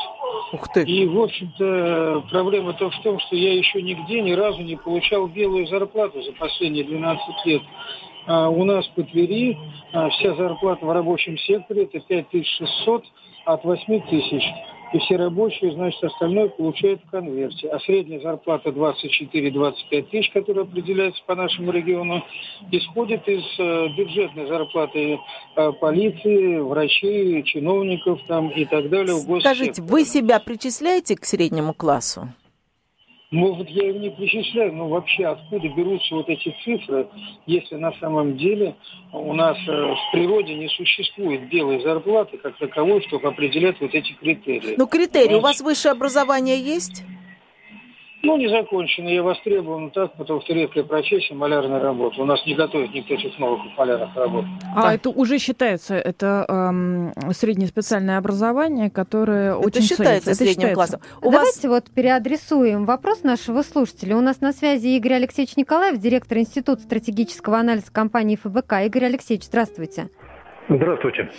Ух 0.53 0.69
ты. 0.73 0.83
И, 0.83 1.07
в 1.07 1.21
общем-то, 1.21 2.25
проблема-то 2.31 2.91
в 2.91 3.03
том, 3.03 3.19
что 3.21 3.37
я 3.37 3.55
еще 3.55 3.81
нигде 3.81 4.21
ни 4.21 4.33
разу 4.33 4.63
не 4.63 4.77
получал 4.77 5.27
белую 5.27 5.67
зарплату 5.67 6.23
за 6.23 6.33
последние 6.33 6.85
12 6.85 7.47
лет. 7.47 7.63
А 8.27 8.49
у 8.49 8.65
нас 8.65 8.87
по 8.89 9.03
Твери 9.03 9.57
а, 9.93 10.09
вся 10.11 10.35
зарплата 10.35 10.85
в 10.85 10.93
рабочем 10.93 11.39
секторе 11.39 11.85
это 11.85 12.01
5600 12.01 13.05
от 13.47 13.65
8 13.65 14.01
тысяч 14.09 14.43
и 14.93 14.99
все 14.99 15.17
рабочие, 15.17 15.73
значит, 15.73 16.03
остальное 16.03 16.49
получают 16.49 17.01
в 17.05 17.11
конверте. 17.11 17.69
А 17.69 17.79
средняя 17.81 18.21
зарплата 18.21 18.71
24-25 18.71 20.03
тысяч, 20.11 20.31
которая 20.33 20.65
определяется 20.65 21.23
по 21.27 21.35
нашему 21.35 21.71
региону, 21.71 22.25
исходит 22.71 23.27
из 23.29 23.45
э, 23.59 23.89
бюджетной 23.97 24.47
зарплаты 24.47 25.19
э, 25.57 25.73
полиции, 25.81 26.59
врачей, 26.59 27.43
чиновников 27.45 28.21
там 28.27 28.49
и 28.51 28.65
так 28.65 28.89
далее. 28.89 29.17
Скажите, 29.41 29.83
вы 29.83 30.05
себя 30.05 30.41
причисляете 30.41 31.17
к 31.17 31.25
среднему 31.25 31.73
классу? 31.73 32.29
Может, 33.31 33.69
я 33.69 33.87
его 33.87 33.99
не 34.01 34.11
причисляю, 34.11 34.73
но 34.73 34.89
вообще 34.89 35.27
откуда 35.27 35.69
берутся 35.69 36.17
вот 36.17 36.29
эти 36.29 36.53
цифры, 36.65 37.07
если 37.47 37.77
на 37.77 37.93
самом 38.01 38.37
деле 38.37 38.75
у 39.13 39.33
нас 39.35 39.57
э, 39.69 39.71
в 39.71 40.13
природе 40.13 40.55
не 40.55 40.69
существует 40.69 41.49
белой 41.49 41.81
зарплаты 41.81 42.39
как 42.39 42.59
таковой, 42.59 43.01
чтобы 43.03 43.29
определять 43.29 43.81
вот 43.81 43.95
эти 43.95 44.15
критерии. 44.15 44.75
Ну, 44.77 44.89
критерии. 44.89 45.35
У 45.35 45.41
вас 45.41 45.61
высшее 45.61 45.93
образование 45.93 46.61
есть? 46.61 47.05
Ну, 48.23 48.37
не 48.37 48.49
закончено, 48.49 49.09
я 49.09 49.23
востребован 49.23 49.91
так, 49.91 50.13
потому 50.15 50.43
что 50.43 50.53
редкая 50.53 50.85
профессия, 50.85 51.35
малярная 51.35 51.81
работа. 51.81 52.21
У 52.21 52.27
нас 52.27 52.45
не 52.45 52.55
готовят 52.55 52.93
никто 52.93 53.17
технологов 53.17 53.67
малярных 53.79 54.15
работ. 54.15 54.45
А 54.77 54.83
да. 54.83 54.95
это 54.95 55.09
уже 55.09 55.39
считается, 55.39 55.95
это 55.95 56.45
эм, 56.49 57.13
среднее 57.33 57.69
специальное 57.69 58.19
образование, 58.19 58.91
которое 58.91 59.53
это 59.53 59.59
очень 59.59 59.83
считается 59.83 60.35
ценится. 60.35 60.35
средним 60.35 60.69
это 60.69 60.75
считается. 60.75 60.99
классом. 60.99 61.19
У 61.23 61.31
Давайте 61.31 61.69
вас... 61.69 61.83
вот 61.85 61.95
переадресуем 61.95 62.85
вопрос 62.85 63.23
нашего 63.23 63.63
слушателя. 63.63 64.17
У 64.17 64.21
нас 64.21 64.43
на 64.43 64.53
связи 64.53 64.89
Игорь 64.89 65.15
Алексеевич 65.15 65.57
Николаев, 65.57 65.99
директор 65.99 66.37
Института 66.39 66.83
стратегического 66.83 67.59
анализа 67.59 67.91
компании 67.91 68.37
ФБК. 68.37 68.85
Игорь 68.85 69.07
Алексеевич, 69.07 69.47
здравствуйте. 69.47 70.11
Здравствуйте. 70.71 71.31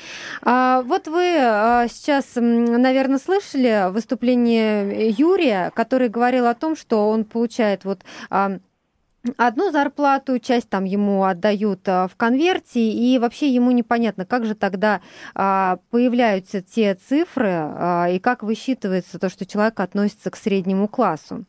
А, 0.43 0.81
вот 0.81 1.07
вы 1.07 1.37
а, 1.39 1.87
сейчас, 1.87 2.33
наверное, 2.35 3.17
слышали 3.17 3.89
выступление 3.89 5.09
Юрия, 5.09 5.71
который 5.73 6.09
говорил 6.09 6.47
о 6.47 6.53
том, 6.53 6.75
что 6.75 7.09
он 7.09 7.23
получает 7.23 7.85
вот 7.85 8.01
а, 8.29 8.57
одну 9.37 9.71
зарплату, 9.71 10.37
часть 10.39 10.69
там 10.69 10.83
ему 10.83 11.23
отдают 11.23 11.87
а, 11.87 12.09
в 12.09 12.17
конверте, 12.17 12.81
и 12.81 13.17
вообще 13.19 13.47
ему 13.47 13.71
непонятно, 13.71 14.25
как 14.25 14.45
же 14.45 14.53
тогда 14.53 14.99
а, 15.33 15.79
появляются 15.91 16.61
те 16.61 16.95
цифры, 16.95 17.51
а, 17.51 18.07
и 18.09 18.19
как 18.19 18.43
высчитывается 18.43 19.17
то, 19.17 19.29
что 19.29 19.45
человек 19.45 19.79
относится 19.79 20.29
к 20.29 20.35
среднему 20.35 20.89
классу. 20.89 21.45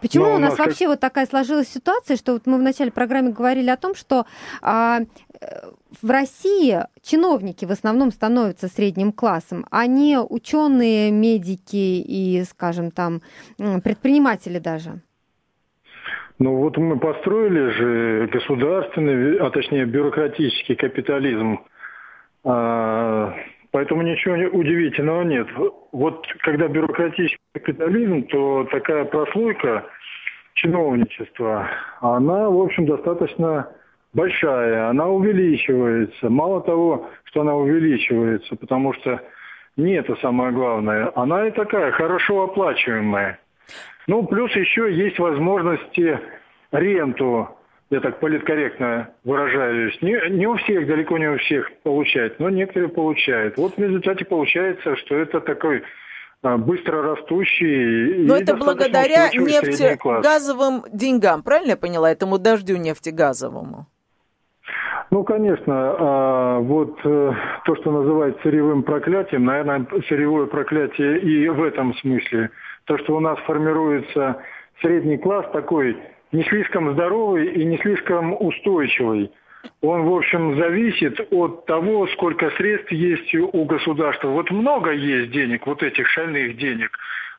Почему 0.00 0.26
у 0.26 0.38
нас, 0.38 0.38
у 0.38 0.40
нас 0.40 0.58
вообще 0.58 0.84
как... 0.84 0.88
вот 0.88 1.00
такая 1.00 1.26
сложилась 1.26 1.68
ситуация, 1.68 2.16
что 2.16 2.32
вот 2.32 2.46
мы 2.46 2.58
в 2.58 2.62
начале 2.62 2.90
программы 2.90 3.32
говорили 3.32 3.70
о 3.70 3.76
том, 3.76 3.94
что 3.94 4.26
а, 4.62 5.00
в 6.02 6.10
России 6.10 6.80
чиновники 7.02 7.64
в 7.64 7.70
основном 7.70 8.10
становятся 8.10 8.68
средним 8.68 9.12
классом, 9.12 9.66
а 9.70 9.86
не 9.86 10.18
ученые, 10.18 11.10
медики 11.10 11.76
и, 11.76 12.44
скажем, 12.44 12.90
там 12.90 13.22
предприниматели 13.56 14.58
даже? 14.58 15.00
Ну 16.38 16.56
вот 16.56 16.76
мы 16.76 16.98
построили 16.98 17.70
же 17.70 18.28
государственный, 18.30 19.38
а 19.38 19.50
точнее 19.50 19.86
бюрократический 19.86 20.74
капитализм. 20.74 21.60
А, 22.44 23.34
Поэтому 23.76 24.00
ничего 24.00 24.36
удивительного 24.58 25.22
нет. 25.22 25.46
Вот 25.92 26.26
когда 26.38 26.66
бюрократический 26.66 27.36
капитализм, 27.52 28.22
то 28.22 28.66
такая 28.72 29.04
прослойка 29.04 29.84
чиновничества, 30.54 31.68
она, 32.00 32.48
в 32.48 32.58
общем, 32.58 32.86
достаточно 32.86 33.68
большая, 34.14 34.88
она 34.88 35.08
увеличивается. 35.08 36.30
Мало 36.30 36.62
того, 36.62 37.10
что 37.24 37.42
она 37.42 37.54
увеличивается, 37.54 38.56
потому 38.56 38.94
что 38.94 39.20
не 39.76 39.92
это 39.96 40.16
самое 40.22 40.52
главное, 40.52 41.12
она 41.14 41.46
и 41.46 41.50
такая 41.50 41.90
хорошо 41.92 42.44
оплачиваемая. 42.44 43.38
Ну, 44.06 44.26
плюс 44.26 44.56
еще 44.56 44.90
есть 44.90 45.18
возможности 45.18 46.18
ренту 46.72 47.55
я 47.90 48.00
так 48.00 48.18
политкорректно 48.18 49.10
выражаюсь, 49.24 49.96
не, 50.02 50.18
не 50.30 50.46
у 50.46 50.56
всех, 50.56 50.86
далеко 50.86 51.18
не 51.18 51.28
у 51.28 51.38
всех 51.38 51.70
получает, 51.82 52.40
но 52.40 52.50
некоторые 52.50 52.88
получают. 52.88 53.56
Вот 53.56 53.76
в 53.76 53.80
результате 53.80 54.24
получается, 54.24 54.96
что 54.96 55.14
это 55.14 55.40
такой 55.40 55.82
а, 56.42 56.56
быстро 56.56 57.02
растущий. 57.02 58.26
Но 58.26 58.36
это 58.36 58.56
благодаря 58.56 59.28
нефтегазовым 59.30 60.84
деньгам, 60.92 61.42
правильно 61.42 61.70
я 61.70 61.76
поняла, 61.76 62.10
этому 62.10 62.38
дождю 62.38 62.76
нефтегазовому? 62.76 63.86
Ну, 65.12 65.22
конечно, 65.22 65.94
а, 65.98 66.58
вот 66.58 66.98
э, 67.04 67.32
то, 67.64 67.76
что 67.76 67.92
называют 67.92 68.40
сырьевым 68.42 68.82
проклятием, 68.82 69.44
наверное, 69.44 69.86
сырьевое 70.08 70.46
проклятие 70.46 71.20
и 71.20 71.48
в 71.48 71.62
этом 71.62 71.94
смысле. 71.98 72.50
То, 72.86 72.98
что 72.98 73.14
у 73.16 73.20
нас 73.20 73.38
формируется 73.46 74.42
средний 74.80 75.16
класс 75.16 75.46
такой 75.52 75.96
не 76.36 76.44
слишком 76.44 76.92
здоровый 76.92 77.46
и 77.46 77.64
не 77.64 77.78
слишком 77.78 78.36
устойчивый. 78.38 79.32
Он, 79.80 80.02
в 80.02 80.14
общем, 80.14 80.56
зависит 80.58 81.20
от 81.32 81.66
того, 81.66 82.06
сколько 82.08 82.50
средств 82.50 82.92
есть 82.92 83.34
у 83.34 83.64
государства. 83.64 84.28
Вот 84.28 84.50
много 84.50 84.92
есть 84.92 85.32
денег, 85.32 85.66
вот 85.66 85.82
этих 85.82 86.06
шальных 86.08 86.56
денег. 86.56 86.90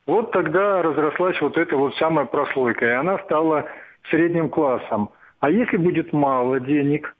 Вот 0.06 0.32
тогда 0.32 0.82
разрослась 0.82 1.40
вот 1.40 1.56
эта 1.56 1.76
вот 1.76 1.94
самая 1.96 2.26
прослойка, 2.26 2.86
и 2.86 2.90
она 2.90 3.18
стала 3.18 3.68
средним 4.10 4.48
классом. 4.48 5.10
А 5.40 5.50
если 5.50 5.76
будет 5.76 6.12
мало 6.12 6.60
денег, 6.60 7.14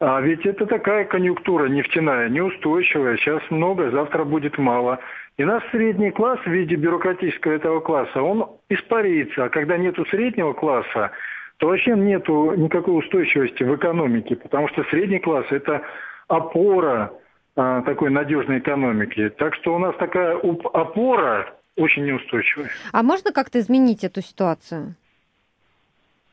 а 0.00 0.20
ведь 0.20 0.46
это 0.46 0.66
такая 0.66 1.04
конъюнктура 1.04 1.68
нефтяная, 1.68 2.28
неустойчивая. 2.28 3.16
Сейчас 3.16 3.42
много, 3.50 3.90
завтра 3.90 4.24
будет 4.24 4.56
мало. 4.56 5.00
И 5.38 5.44
наш 5.44 5.62
средний 5.70 6.10
класс 6.10 6.40
в 6.40 6.50
виде 6.50 6.74
бюрократического 6.74 7.52
этого 7.52 7.78
класса, 7.80 8.20
он 8.20 8.50
испарится. 8.68 9.44
А 9.44 9.48
когда 9.48 9.76
нету 9.76 10.04
среднего 10.06 10.52
класса, 10.52 11.12
то 11.58 11.68
вообще 11.68 11.92
нету 11.92 12.54
никакой 12.56 12.98
устойчивости 12.98 13.62
в 13.62 13.76
экономике, 13.76 14.34
потому 14.34 14.68
что 14.68 14.82
средний 14.90 15.20
класс– 15.20 15.46
это 15.50 15.82
опора 16.26 17.12
а, 17.54 17.82
такой 17.82 18.10
надежной 18.10 18.58
экономики. 18.58 19.28
Так 19.38 19.54
что 19.54 19.76
у 19.76 19.78
нас 19.78 19.94
такая 19.96 20.36
опора 20.36 21.54
очень 21.76 22.04
неустойчивая. 22.04 22.70
А 22.92 23.04
можно 23.04 23.32
как-то 23.32 23.60
изменить 23.60 24.02
эту 24.02 24.22
ситуацию? 24.22 24.96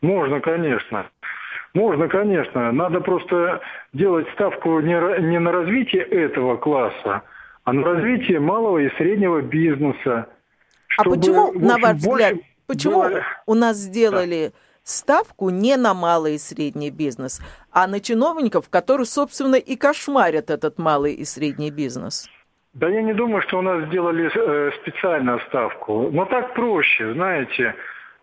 Можно, 0.02 0.40
конечно. 0.40 1.06
Можно, 1.76 2.08
конечно. 2.08 2.72
Надо 2.72 3.02
просто 3.02 3.62
делать 3.94 4.28
ставку 4.34 4.80
не, 4.80 5.22
не 5.28 5.40
на 5.40 5.52
развитие 5.52 6.02
этого 6.02 6.58
класса, 6.58 7.22
а 7.66 7.74
на 7.74 7.84
развитие 7.84 8.40
малого 8.40 8.78
и 8.78 8.90
среднего 8.96 9.42
бизнеса. 9.42 10.28
А 10.98 11.04
почему, 11.04 11.52
на 11.52 11.78
ваш 11.78 11.98
взгляд, 11.98 12.36
почему 12.68 13.04
было... 13.04 13.24
у 13.46 13.54
нас 13.56 13.76
сделали 13.78 14.52
да. 14.54 14.60
ставку 14.84 15.50
не 15.50 15.76
на 15.76 15.94
малый 15.94 16.36
и 16.36 16.38
средний 16.38 16.92
бизнес, 16.92 17.42
а 17.72 17.88
на 17.88 18.00
чиновников, 18.00 18.70
которые, 18.70 19.06
собственно, 19.06 19.56
и 19.56 19.76
кошмарят 19.76 20.50
этот 20.50 20.78
малый 20.78 21.14
и 21.16 21.26
средний 21.26 21.72
бизнес? 21.72 22.30
Да 22.76 22.88
я 22.88 23.02
не 23.02 23.14
думаю, 23.14 23.42
что 23.42 23.60
у 23.60 23.62
нас 23.62 23.86
сделали 23.88 24.30
э, 24.34 24.72
специально 24.82 25.40
ставку. 25.48 26.10
Но 26.12 26.26
так 26.26 26.54
проще, 26.54 27.14
знаете. 27.14 27.74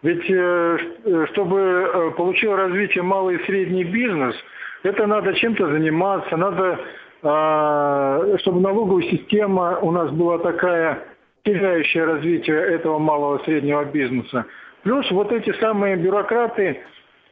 Ведь 0.03 0.31
э, 0.31 0.79
э, 1.05 1.27
чтобы 1.33 2.13
получил 2.17 2.55
развитие 2.55 3.03
малый 3.03 3.37
и 3.37 3.45
средний 3.47 3.85
бизнес, 3.85 4.37
это 4.83 5.07
надо 5.07 5.33
чем-то 5.35 5.69
заниматься, 5.69 6.37
надо, 6.37 6.79
чтобы 7.23 8.61
налоговая 8.61 9.05
система 9.05 9.79
у 9.79 9.93
нас 9.93 10.11
была 10.11 10.39
такая, 10.39 10.99
теряющая 11.45 12.05
развитие 12.05 12.61
этого 12.61 12.99
малого 12.99 13.39
среднего 13.45 13.85
бизнеса. 13.85 14.45
Плюс 14.83 15.09
вот 15.13 15.31
эти 15.31 15.53
самые 15.61 15.97
бюрократы, 15.97 16.81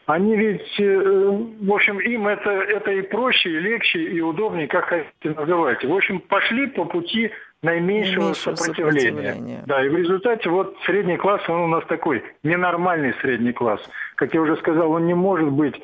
они 0.06 0.36
ведь, 0.36 0.78
в 0.78 1.72
общем, 1.72 1.98
им 1.98 2.28
это, 2.28 2.50
это 2.50 2.92
и 2.92 3.02
проще, 3.02 3.50
и 3.50 3.60
легче, 3.60 4.00
и 4.00 4.20
удобнее, 4.20 4.68
как 4.68 4.86
хотите 4.86 5.34
называйте. 5.36 5.88
В 5.88 5.94
общем, 5.94 6.20
пошли 6.20 6.68
по 6.68 6.84
пути 6.84 7.32
наименьшего, 7.62 8.20
наименьшего 8.20 8.54
сопротивления. 8.54 9.10
сопротивления. 9.10 9.62
Да, 9.66 9.84
и 9.84 9.88
в 9.88 9.96
результате 9.96 10.48
вот 10.48 10.76
средний 10.86 11.16
класс, 11.16 11.42
он 11.48 11.60
у 11.62 11.66
нас 11.66 11.84
такой 11.86 12.22
ненормальный 12.42 13.14
средний 13.20 13.52
класс. 13.52 13.80
Как 14.14 14.32
я 14.34 14.40
уже 14.40 14.56
сказал, 14.56 14.92
он 14.92 15.06
не 15.06 15.14
может 15.14 15.50
быть 15.50 15.80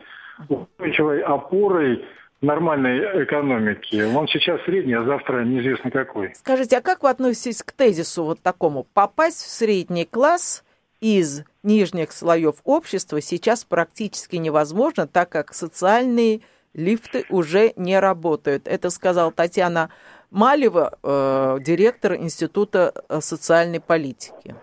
устойчивой 0.48 1.22
опорой 1.22 2.04
нормальной 2.40 3.24
экономики. 3.24 4.02
Он 4.14 4.28
сейчас 4.28 4.60
средний, 4.64 4.94
а 4.94 5.04
завтра 5.04 5.44
неизвестно 5.44 5.90
какой. 5.90 6.34
Скажите, 6.34 6.78
а 6.78 6.80
как 6.80 7.02
вы 7.02 7.10
относитесь 7.10 7.62
к 7.62 7.72
тезису 7.72 8.24
вот 8.24 8.40
такому? 8.42 8.86
Попасть 8.94 9.42
в 9.42 9.50
средний 9.50 10.04
класс 10.04 10.64
из 11.00 11.44
нижних 11.62 12.12
слоев 12.12 12.56
общества 12.64 13.20
сейчас 13.20 13.64
практически 13.64 14.36
невозможно, 14.36 15.06
так 15.06 15.28
как 15.28 15.52
социальные 15.52 16.40
лифты 16.74 17.24
уже 17.30 17.72
не 17.76 17.98
работают. 17.98 18.68
Это 18.68 18.90
сказал 18.90 19.32
Татьяна 19.32 19.90
Малева, 20.30 20.98
э, 21.02 21.58
директор 21.60 22.14
Института 22.14 22.92
э, 23.08 23.20
социальной 23.20 23.80
политики. 23.80 24.54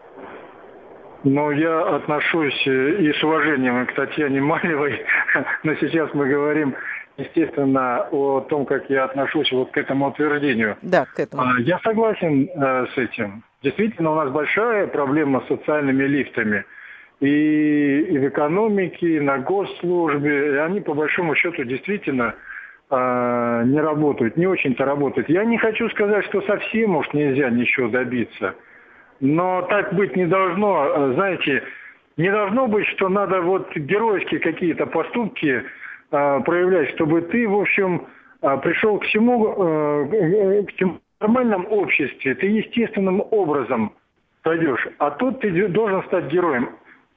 Ну, 1.23 1.51
я 1.51 1.95
отношусь 1.95 2.67
э, 2.67 3.01
и 3.01 3.13
с 3.13 3.23
уважением 3.23 3.85
к 3.87 3.93
Татьяне 3.93 4.41
Малевой, 4.41 5.05
но 5.63 5.73
сейчас 5.75 6.13
мы 6.13 6.27
говорим, 6.27 6.75
естественно, 7.17 8.08
о 8.12 8.41
том, 8.41 8.65
как 8.65 8.89
я 8.89 9.05
отношусь 9.05 9.51
вот 9.51 9.72
к 9.72 9.77
этому 9.77 10.08
утверждению. 10.08 10.77
Да, 10.82 11.05
к 11.05 11.20
этому. 11.20 11.43
А, 11.43 11.60
я 11.60 11.79
согласен 11.79 12.50
э, 12.53 12.86
с 12.93 12.98
этим. 12.98 13.43
Действительно, 13.62 14.12
у 14.12 14.15
нас 14.15 14.32
большая 14.32 14.88
проблема 14.88 15.41
с 15.41 15.48
социальными 15.48 16.03
лифтами. 16.03 16.65
И, 17.19 18.08
и 18.10 18.17
в 18.17 18.28
экономике, 18.28 19.17
и 19.17 19.19
на 19.19 19.38
госслужбе. 19.38 20.54
И 20.54 20.58
они, 20.58 20.82
по 20.82 20.93
большому 20.93 21.36
счету, 21.36 21.63
действительно 21.63 22.36
э, 22.89 23.63
не 23.65 23.80
работают, 23.80 24.36
не 24.36 24.47
очень-то 24.47 24.84
работают. 24.84 25.30
Я 25.30 25.45
не 25.45 25.58
хочу 25.58 25.89
сказать, 25.89 26.26
что 26.26 26.41
совсем 26.41 26.95
уж 26.97 27.12
нельзя 27.13 27.49
ничего 27.49 27.88
добиться. 27.89 28.56
Но 29.19 29.62
так 29.69 29.93
быть 29.93 30.15
не 30.15 30.26
должно. 30.26 31.13
Знаете, 31.13 31.63
не 32.17 32.30
должно 32.30 32.67
быть, 32.67 32.88
что 32.88 33.08
надо 33.08 33.41
вот 33.41 33.73
геройские 33.76 34.39
какие-то 34.41 34.88
поступки 34.88 35.47
э, 35.47 35.63
проявлять, 36.13 36.89
чтобы 36.91 37.21
ты, 37.21 37.47
в 37.47 37.60
общем, 37.60 38.06
э, 38.41 38.58
пришел 38.58 38.99
к 38.99 39.04
всему, 39.06 39.56
э, 39.58 40.63
к 40.63 40.69
всему 40.73 40.99
нормальном 41.19 41.65
обществе, 41.71 42.36
ты 42.36 42.47
естественным 42.47 43.23
образом 43.32 43.93
пойдешь. 44.43 44.88
А 44.99 45.10
тут 45.12 45.39
ты 45.39 45.67
должен 45.69 46.04
стать 46.04 46.26
героем. 46.26 46.69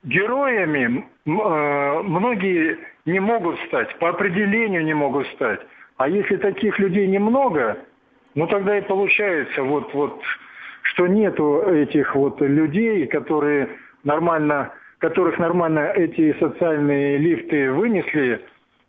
Героями 0.04 1.04
э, 1.26 2.02
многие 2.04 2.78
не 3.04 3.20
могут 3.20 3.58
стать, 3.66 3.94
по 3.98 4.08
определению 4.08 4.84
не 4.84 4.94
могут 4.94 5.26
стать. 5.28 5.60
А 5.98 6.08
если 6.08 6.36
таких 6.36 6.78
людей 6.78 7.06
немного, 7.06 7.76
ну 8.34 8.46
тогда 8.46 8.78
и 8.78 8.82
получается 8.82 9.62
вот, 9.62 9.92
вот, 9.92 10.22
что 10.82 11.06
нету 11.06 11.62
этих 11.62 12.14
вот 12.14 12.40
людей, 12.40 13.06
которые 13.06 13.68
нормально, 14.04 14.72
которых 14.98 15.38
нормально 15.38 15.92
эти 15.94 16.34
социальные 16.38 17.18
лифты 17.18 17.72
вынесли 17.72 18.40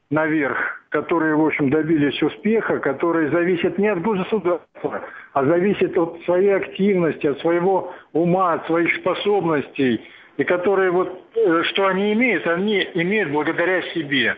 наверх, 0.09 0.57
которые, 0.89 1.35
в 1.35 1.45
общем, 1.45 1.69
добились 1.69 2.21
успеха, 2.21 2.79
которые 2.79 3.29
зависят 3.29 3.77
не 3.77 3.87
от 3.87 4.01
государства, 4.01 5.03
а 5.33 5.45
зависят 5.45 5.97
от 5.97 6.21
своей 6.23 6.55
активности, 6.55 7.27
от 7.27 7.39
своего 7.39 7.93
ума, 8.13 8.53
от 8.53 8.65
своих 8.67 8.95
способностей, 8.95 10.01
и 10.37 10.43
которые 10.43 10.91
вот, 10.91 11.21
э, 11.35 11.63
что 11.63 11.87
они 11.87 12.13
имеют, 12.13 12.47
они 12.47 12.87
имеют 12.93 13.31
благодаря 13.31 13.81
себе. 13.93 14.35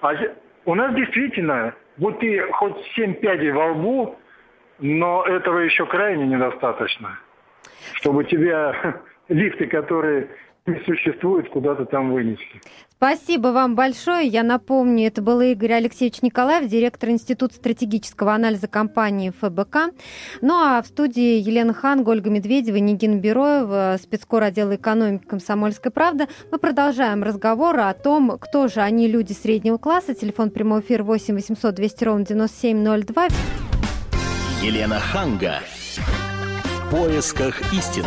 А 0.00 0.14
у 0.64 0.74
нас 0.74 0.94
действительно, 0.94 1.74
вот 1.98 2.18
ты 2.18 2.40
хоть 2.52 2.76
семь 2.96 3.14
пядей 3.14 3.52
во 3.52 3.72
лбу, 3.72 4.16
но 4.80 5.24
этого 5.24 5.58
еще 5.58 5.86
крайне 5.86 6.26
недостаточно, 6.26 7.18
чтобы 7.94 8.24
тебя 8.24 9.00
лифты, 9.28 9.66
которые 9.66 10.28
не 10.66 10.80
существует, 10.84 11.48
куда-то 11.50 11.86
там 11.86 12.12
вынесли. 12.12 12.60
Спасибо 12.96 13.48
вам 13.48 13.74
большое. 13.74 14.28
Я 14.28 14.44
напомню, 14.44 15.08
это 15.08 15.22
был 15.22 15.40
Игорь 15.40 15.72
Алексеевич 15.72 16.22
Николаев, 16.22 16.68
директор 16.68 17.10
Института 17.10 17.54
стратегического 17.54 18.32
анализа 18.32 18.68
компании 18.68 19.30
ФБК. 19.40 19.92
Ну 20.40 20.54
а 20.54 20.80
в 20.80 20.86
студии 20.86 21.40
Елена 21.40 21.74
Хан, 21.74 22.06
Ольга 22.06 22.30
Медведева, 22.30 22.76
Нигин 22.76 23.20
Бероева, 23.20 23.96
спецкор 24.00 24.44
отдела 24.44 24.76
экономики 24.76 25.26
«Комсомольской 25.26 25.90
правды». 25.90 26.28
Мы 26.52 26.58
продолжаем 26.58 27.24
разговор 27.24 27.80
о 27.80 27.92
том, 27.92 28.38
кто 28.38 28.68
же 28.68 28.80
они, 28.80 29.08
люди 29.08 29.32
среднего 29.32 29.78
класса. 29.78 30.14
Телефон 30.14 30.50
прямой 30.50 30.80
эфир 30.80 31.02
8 31.02 31.34
800 31.34 31.74
200 31.74 32.04
ровно 32.04 32.24
9702. 32.24 33.26
Елена 34.62 35.00
Ханга. 35.00 35.58
В 35.96 36.90
поисках 36.92 37.60
истины. 37.72 38.06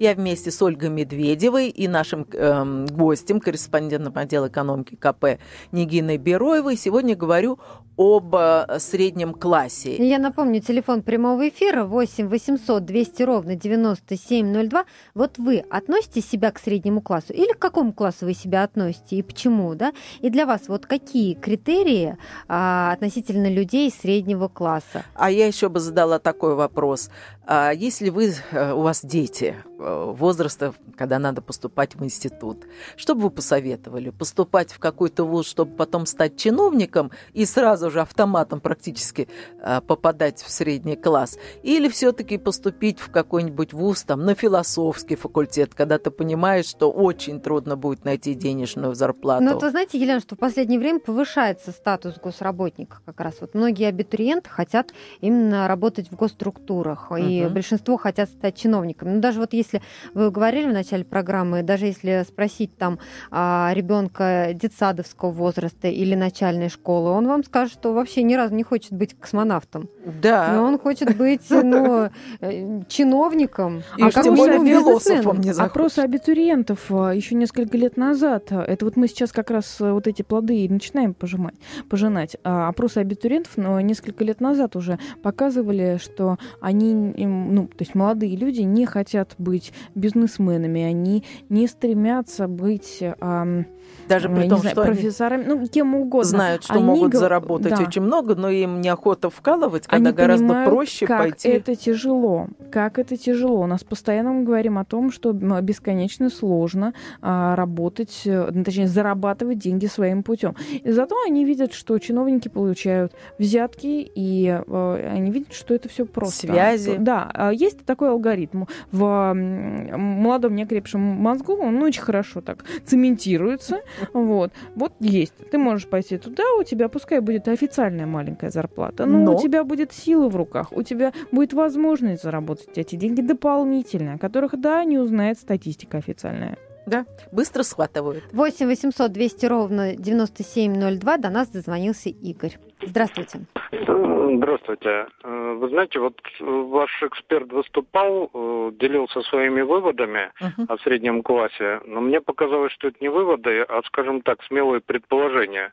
Я 0.00 0.14
вместе 0.14 0.50
с 0.50 0.62
Ольгой 0.62 0.88
Медведевой 0.88 1.68
и 1.68 1.86
нашим 1.86 2.26
э, 2.32 2.86
гостем, 2.90 3.38
корреспондентом 3.38 4.16
отдела 4.16 4.48
экономики 4.48 4.96
КП 4.96 5.38
Нигиной 5.72 6.16
Бероевой, 6.16 6.78
сегодня 6.78 7.14
говорю 7.14 7.58
об 7.98 8.34
э, 8.34 8.78
среднем 8.78 9.34
классе. 9.34 9.96
Я 9.98 10.18
напомню, 10.18 10.62
телефон 10.62 11.02
прямого 11.02 11.50
эфира 11.50 11.84
8 11.84 12.28
800 12.28 12.82
200 12.82 13.22
ровно 13.24 13.56
9702. 13.56 14.84
Вот 15.12 15.36
вы 15.36 15.58
относите 15.68 16.22
себя 16.22 16.50
к 16.50 16.58
среднему 16.58 17.02
классу 17.02 17.34
или 17.34 17.52
к 17.52 17.58
какому 17.58 17.92
классу 17.92 18.24
вы 18.24 18.32
себя 18.32 18.62
относите 18.62 19.16
и 19.16 19.22
почему, 19.22 19.74
да? 19.74 19.92
И 20.20 20.30
для 20.30 20.46
вас 20.46 20.62
вот 20.68 20.86
какие 20.86 21.34
критерии 21.34 22.16
а, 22.48 22.92
относительно 22.92 23.52
людей 23.52 23.90
среднего 23.90 24.48
класса? 24.48 25.04
А 25.12 25.30
я 25.30 25.46
еще 25.46 25.68
бы 25.68 25.78
задала 25.78 26.18
такой 26.18 26.54
вопрос. 26.54 27.10
А 27.52 27.72
если 27.72 28.10
вы, 28.10 28.32
э, 28.52 28.72
у 28.72 28.82
вас 28.82 29.04
дети 29.04 29.56
э, 29.80 30.12
возраста, 30.16 30.72
когда 30.96 31.18
надо 31.18 31.42
поступать 31.42 31.96
в 31.96 32.04
институт, 32.04 32.58
что 32.94 33.16
бы 33.16 33.22
вы 33.22 33.30
посоветовали? 33.30 34.10
Поступать 34.10 34.70
в 34.70 34.78
какой-то 34.78 35.24
вуз, 35.24 35.48
чтобы 35.48 35.74
потом 35.74 36.06
стать 36.06 36.36
чиновником 36.36 37.10
и 37.32 37.44
сразу 37.44 37.88
уже 37.88 38.02
автоматом 38.02 38.60
практически 38.60 39.26
а, 39.60 39.80
попадать 39.80 40.42
в 40.42 40.50
средний 40.50 40.94
класс, 40.94 41.38
или 41.64 41.88
все-таки 41.88 42.38
поступить 42.38 43.00
в 43.00 43.10
какой-нибудь 43.10 43.72
вуз, 43.72 44.04
там, 44.04 44.24
на 44.24 44.36
философский 44.36 45.16
факультет, 45.16 45.74
когда 45.74 45.98
ты 45.98 46.12
понимаешь, 46.12 46.66
что 46.66 46.92
очень 46.92 47.40
трудно 47.40 47.76
будет 47.76 48.04
найти 48.04 48.34
денежную 48.34 48.94
зарплату. 48.94 49.42
Ну, 49.42 49.58
вы 49.58 49.70
знаете, 49.70 49.98
Елена, 49.98 50.20
что 50.20 50.36
в 50.36 50.38
последнее 50.38 50.78
время 50.78 51.00
повышается 51.00 51.72
статус 51.72 52.14
госработника 52.22 52.98
как 53.06 53.18
раз. 53.20 53.34
Вот 53.40 53.54
многие 53.54 53.88
абитуриенты 53.88 54.48
хотят 54.50 54.92
именно 55.20 55.66
работать 55.66 56.12
в 56.12 56.14
госструктурах, 56.14 57.10
угу. 57.10 57.39
И 57.46 57.48
большинство 57.48 57.96
хотят 57.96 58.28
стать 58.28 58.56
чиновниками. 58.56 59.14
Ну, 59.14 59.20
даже 59.20 59.40
вот 59.40 59.52
если 59.52 59.80
вы 60.14 60.30
говорили 60.30 60.68
в 60.68 60.72
начале 60.72 61.04
программы, 61.04 61.62
даже 61.62 61.86
если 61.86 62.24
спросить 62.26 62.76
там 62.76 62.98
а, 63.30 63.70
ребенка 63.74 64.50
детсадовского 64.54 65.30
возраста 65.30 65.88
или 65.88 66.14
начальной 66.14 66.68
школы, 66.68 67.10
он 67.10 67.26
вам 67.26 67.44
скажет, 67.44 67.74
что 67.74 67.92
вообще 67.92 68.22
ни 68.22 68.34
разу 68.34 68.54
не 68.54 68.62
хочет 68.62 68.92
быть 68.92 69.14
космонавтом. 69.18 69.88
Да. 70.04 70.52
Но 70.54 70.64
он 70.64 70.78
хочет 70.78 71.16
быть 71.16 71.48
ну, 71.50 72.10
э, 72.40 72.82
чиновником. 72.88 73.82
И 73.96 74.02
а 74.02 74.10
тем 74.10 74.34
более 74.34 74.58
философом 74.58 75.40
не 75.40 75.52
захочет. 75.52 75.70
Опросы 75.70 75.98
абитуриентов 76.00 76.90
а, 76.90 77.10
еще 77.10 77.34
несколько 77.34 77.76
лет 77.76 77.96
назад, 77.96 78.50
это 78.52 78.84
вот 78.84 78.96
мы 78.96 79.08
сейчас 79.08 79.32
как 79.32 79.50
раз 79.50 79.76
вот 79.78 80.06
эти 80.06 80.22
плоды 80.22 80.56
и 80.56 80.68
начинаем 80.68 81.14
пожимать, 81.14 81.54
пожинать. 81.88 82.36
А 82.44 82.68
опросы 82.68 82.98
абитуриентов 82.98 83.56
но 83.56 83.80
несколько 83.80 84.24
лет 84.24 84.40
назад 84.40 84.76
уже 84.76 84.98
показывали, 85.22 85.98
что 86.02 86.38
они, 86.60 87.12
ну, 87.26 87.66
то 87.66 87.80
есть 87.80 87.94
молодые 87.94 88.36
люди 88.36 88.60
не 88.62 88.86
хотят 88.86 89.34
быть 89.38 89.72
бизнесменами, 89.94 90.82
они 90.82 91.24
не 91.48 91.66
стремятся 91.66 92.48
быть... 92.48 93.02
А, 93.20 93.64
даже 94.08 94.28
при 94.28 94.48
том, 94.48 94.58
знаю, 94.58 94.74
что 94.74 94.84
профессорами, 94.84 95.44
ну, 95.44 95.66
кем 95.68 95.94
угодно. 95.94 96.28
Знают, 96.28 96.64
что 96.64 96.74
они 96.74 96.84
могут 96.84 97.14
заработать 97.14 97.76
да. 97.76 97.82
очень 97.82 98.02
много, 98.02 98.34
но 98.34 98.50
им 98.50 98.80
неохота 98.80 99.30
вкалывать, 99.30 99.86
когда 99.86 100.10
они 100.10 100.16
гораздо 100.16 100.46
понимают, 100.46 100.70
проще 100.70 101.06
как 101.06 101.18
пойти. 101.20 101.48
это 101.48 101.76
тяжело, 101.76 102.48
как 102.72 102.98
это 102.98 103.16
тяжело. 103.16 103.60
У 103.60 103.66
нас 103.66 103.84
постоянно 103.84 104.32
мы 104.32 104.44
говорим 104.44 104.78
о 104.78 104.84
том, 104.84 105.12
что 105.12 105.32
бесконечно 105.32 106.28
сложно 106.28 106.92
а, 107.20 107.54
работать, 107.54 108.22
э, 108.24 108.50
точнее, 108.64 108.88
зарабатывать 108.88 109.58
деньги 109.58 109.86
своим 109.86 110.22
путем. 110.22 110.56
И 110.82 110.90
зато 110.90 111.16
они 111.24 111.44
видят, 111.44 111.72
что 111.72 111.98
чиновники 111.98 112.48
получают 112.48 113.12
взятки, 113.38 114.10
и 114.12 114.48
а, 114.48 115.12
они 115.14 115.30
видят, 115.30 115.52
что 115.52 115.74
это 115.74 115.88
все 115.88 116.04
просто. 116.04 116.48
Связи. 116.48 116.96
Да, 116.98 117.09
а, 117.12 117.50
есть 117.50 117.84
такой 117.84 118.10
алгоритм. 118.10 118.64
В 118.92 119.34
молодом 119.34 120.54
неокрепшем 120.54 121.00
мозгу 121.00 121.54
он 121.54 121.82
очень 121.82 122.02
хорошо 122.02 122.40
так 122.40 122.64
цементируется, 122.84 123.80
вот. 124.12 124.52
Вот 124.74 124.92
есть. 125.00 125.34
Ты 125.50 125.58
можешь 125.58 125.88
пойти 125.88 126.18
туда, 126.18 126.42
у 126.58 126.62
тебя 126.62 126.88
пускай 126.88 127.20
будет 127.20 127.48
официальная 127.48 128.06
маленькая 128.06 128.50
зарплата, 128.50 129.06
но, 129.06 129.18
но... 129.18 129.36
у 129.36 129.40
тебя 129.40 129.64
будет 129.64 129.92
сила 129.92 130.28
в 130.28 130.36
руках, 130.36 130.72
у 130.72 130.82
тебя 130.82 131.12
будет 131.32 131.52
возможность 131.52 132.22
заработать 132.22 132.76
эти 132.76 132.96
деньги 132.96 133.20
дополнительно, 133.20 134.14
о 134.14 134.18
которых, 134.18 134.60
да, 134.60 134.84
не 134.84 134.98
узнает 134.98 135.38
статистика 135.38 135.98
официальная. 135.98 136.56
Да, 136.90 137.06
быстро 137.30 137.62
схватывают. 137.62 138.24
8 138.32 138.66
800 138.66 139.12
200 139.12 139.46
ровно 139.46 139.94
9702 139.94 141.16
до 141.18 141.30
нас 141.30 141.48
дозвонился 141.48 142.08
Игорь. 142.08 142.58
Здравствуйте. 142.82 143.40
Здравствуйте. 143.70 145.06
Э, 145.22 145.54
вы 145.60 145.68
знаете, 145.68 146.00
вот 146.00 146.20
ваш 146.40 146.90
эксперт 147.02 147.52
выступал, 147.52 148.30
э, 148.34 148.72
делился 148.80 149.22
своими 149.22 149.60
выводами 149.60 150.32
uh-huh. 150.40 150.66
о 150.66 150.78
среднем 150.78 151.22
классе, 151.22 151.80
но 151.86 152.00
мне 152.00 152.20
показалось, 152.20 152.72
что 152.72 152.88
это 152.88 152.96
не 153.00 153.08
выводы, 153.08 153.62
а, 153.62 153.82
скажем 153.86 154.22
так, 154.22 154.42
смелые 154.44 154.80
предположения. 154.80 155.72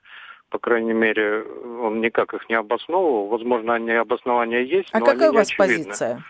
По 0.49 0.59
крайней 0.59 0.93
мере, 0.93 1.43
он 1.81 1.99
никак 1.99 2.35
их 2.35 2.47
не 2.47 2.55
обосновывал. 2.55 3.27
Возможно, 3.27 3.73
они 3.73 3.91
обоснования 3.91 4.61
есть, 4.61 4.89
а 4.91 4.99
но 4.99 5.05
какая 5.05 5.29
они 5.29 5.37
у 5.37 5.39
вас 5.39 5.47
очевидны. 5.47 5.85
позиция? 5.85 6.23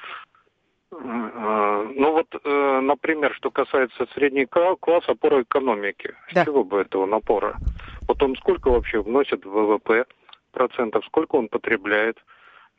Например, 2.87 3.33
что 3.33 3.51
касается 3.51 4.07
среднего 4.13 4.75
класса 4.75 5.11
опоры 5.11 5.41
экономики. 5.43 6.15
Да. 6.33 6.43
С 6.43 6.45
чего 6.45 6.63
бы 6.63 6.79
этого 6.79 7.05
напора? 7.05 7.57
Вот 8.07 8.23
он 8.23 8.35
сколько 8.37 8.69
вообще 8.69 9.01
вносит 9.01 9.45
в 9.45 9.49
ВВП? 9.49 10.05
процентов, 10.57 11.05
сколько 11.05 11.35
он 11.35 11.49
потребляет. 11.49 12.17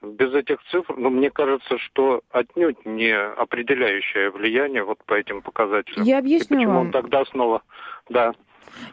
Без 0.02 0.34
этих 0.34 0.58
цифр, 0.70 0.94
ну, 0.96 1.10
мне 1.10 1.30
кажется, 1.30 1.78
что 1.78 2.22
отнюдь 2.30 2.84
не 2.84 3.16
определяющее 3.16 4.30
влияние 4.30 4.82
вот 4.82 4.98
по 5.04 5.14
этим 5.14 5.42
показателям. 5.42 6.04
Я 6.04 6.18
объясню 6.18 6.56
И 6.56 6.60
почему 6.60 6.72
вам. 6.72 6.86
он 6.86 6.90
тогда 6.92 7.24
снова... 7.26 7.62
Да. 8.08 8.32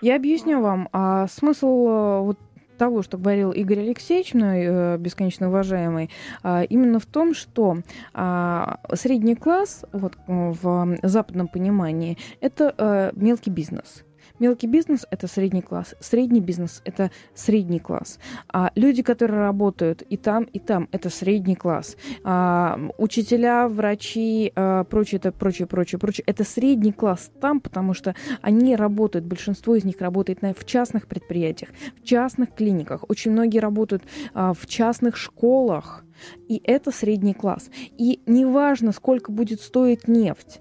Я 0.01 0.15
объясню 0.17 0.61
вам. 0.61 0.89
А 0.93 1.27
смысл 1.27 1.87
э, 1.87 2.19
вот 2.21 2.37
того, 2.75 3.01
что 3.01 3.17
говорил 3.17 3.51
Игорь 3.51 3.79
Алексеевич, 3.79 4.33
мной 4.33 4.63
э, 4.65 4.97
бесконечно 4.97 5.49
уважаемый, 5.49 6.09
а, 6.43 6.63
именно 6.63 6.99
в 6.99 7.05
том, 7.05 7.33
что 7.33 7.77
а, 8.13 8.79
средний 8.93 9.35
класс 9.35 9.85
вот, 9.91 10.13
в 10.27 10.97
западном 11.03 11.47
понимании 11.47 12.17
это 12.41 12.73
э, 12.77 13.11
мелкий 13.15 13.49
бизнес. 13.49 14.03
Мелкий 14.39 14.67
бизнес– 14.67 15.05
это 15.11 15.27
средний 15.27 15.61
класс, 15.61 15.95
средний 15.99 16.41
бизнес– 16.41 16.81
это 16.85 17.09
средний 17.33 17.79
класс. 17.79 18.19
А 18.51 18.71
люди, 18.75 19.01
которые 19.01 19.39
работают 19.39 20.01
и 20.01 20.17
там, 20.17 20.43
и 20.43 20.59
там– 20.59 20.89
это 20.91 21.09
средний 21.09 21.55
класс. 21.55 21.95
А, 22.23 22.77
учителя, 22.97 23.67
врачи, 23.69 24.51
а, 24.55 24.83
прочее, 24.83 25.19
это 25.19 25.31
прочее, 25.31 25.67
прочее, 25.67 25.99
прочее– 25.99 26.23
это 26.27 26.43
средний 26.43 26.91
класс 26.91 27.31
там, 27.39 27.61
потому 27.61 27.93
что 27.93 28.13
они 28.41 28.75
работают, 28.75 29.25
большинство 29.25 29.75
из 29.75 29.85
них 29.85 30.01
работает 30.01 30.41
на, 30.41 30.53
в 30.53 30.65
частных 30.65 31.07
предприятиях, 31.07 31.69
в 32.01 32.03
частных 32.03 32.53
клиниках. 32.53 33.05
Очень 33.07 33.31
многие 33.31 33.59
работают 33.59 34.03
а, 34.33 34.53
в 34.53 34.67
частных 34.67 35.15
школах, 35.15 36.03
и 36.49 36.61
это 36.63 36.91
средний 36.91 37.33
класс. 37.33 37.69
И 37.97 38.19
неважно, 38.25 38.91
сколько 38.91 39.31
будет 39.31 39.61
стоить 39.61 40.07
нефть, 40.07 40.59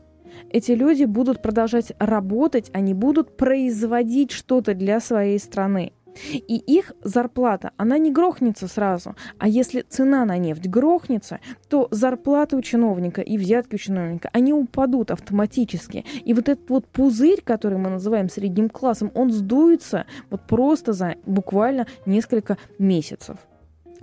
эти 0.51 0.73
люди 0.73 1.05
будут 1.05 1.43
продолжать 1.43 1.93
работать, 1.99 2.71
они 2.73 2.95
будут 2.95 3.37
производить 3.37 4.31
что-то 4.31 4.75
для 4.75 5.01
своей 5.01 5.39
страны. 5.39 5.93
И 6.33 6.57
их 6.57 6.93
зарплата, 7.03 7.73
она 7.77 7.99
не 7.99 8.11
грохнется 8.11 8.69
сразу. 8.69 9.17
А 9.39 9.49
если 9.49 9.85
цена 9.89 10.25
на 10.25 10.39
нефть 10.39 10.69
грохнется, 10.69 11.41
то 11.69 11.89
зарплаты 11.91 12.57
у 12.57 12.63
чиновника 12.63 13.21
и 13.21 13.37
взятки 13.37 13.75
у 13.75 13.79
чиновника, 13.79 14.31
они 14.33 14.53
упадут 14.53 15.11
автоматически. 15.11 16.05
И 16.25 16.33
вот 16.35 16.49
этот 16.49 16.71
вот 16.71 16.87
пузырь, 16.87 17.43
который 17.43 17.79
мы 17.79 17.91
называем 17.91 18.29
средним 18.29 18.69
классом, 18.71 19.11
он 19.15 19.31
сдуется 19.33 20.07
вот 20.31 20.47
просто 20.47 20.93
за 20.93 21.17
буквально 21.27 21.87
несколько 22.07 22.59
месяцев. 22.79 23.39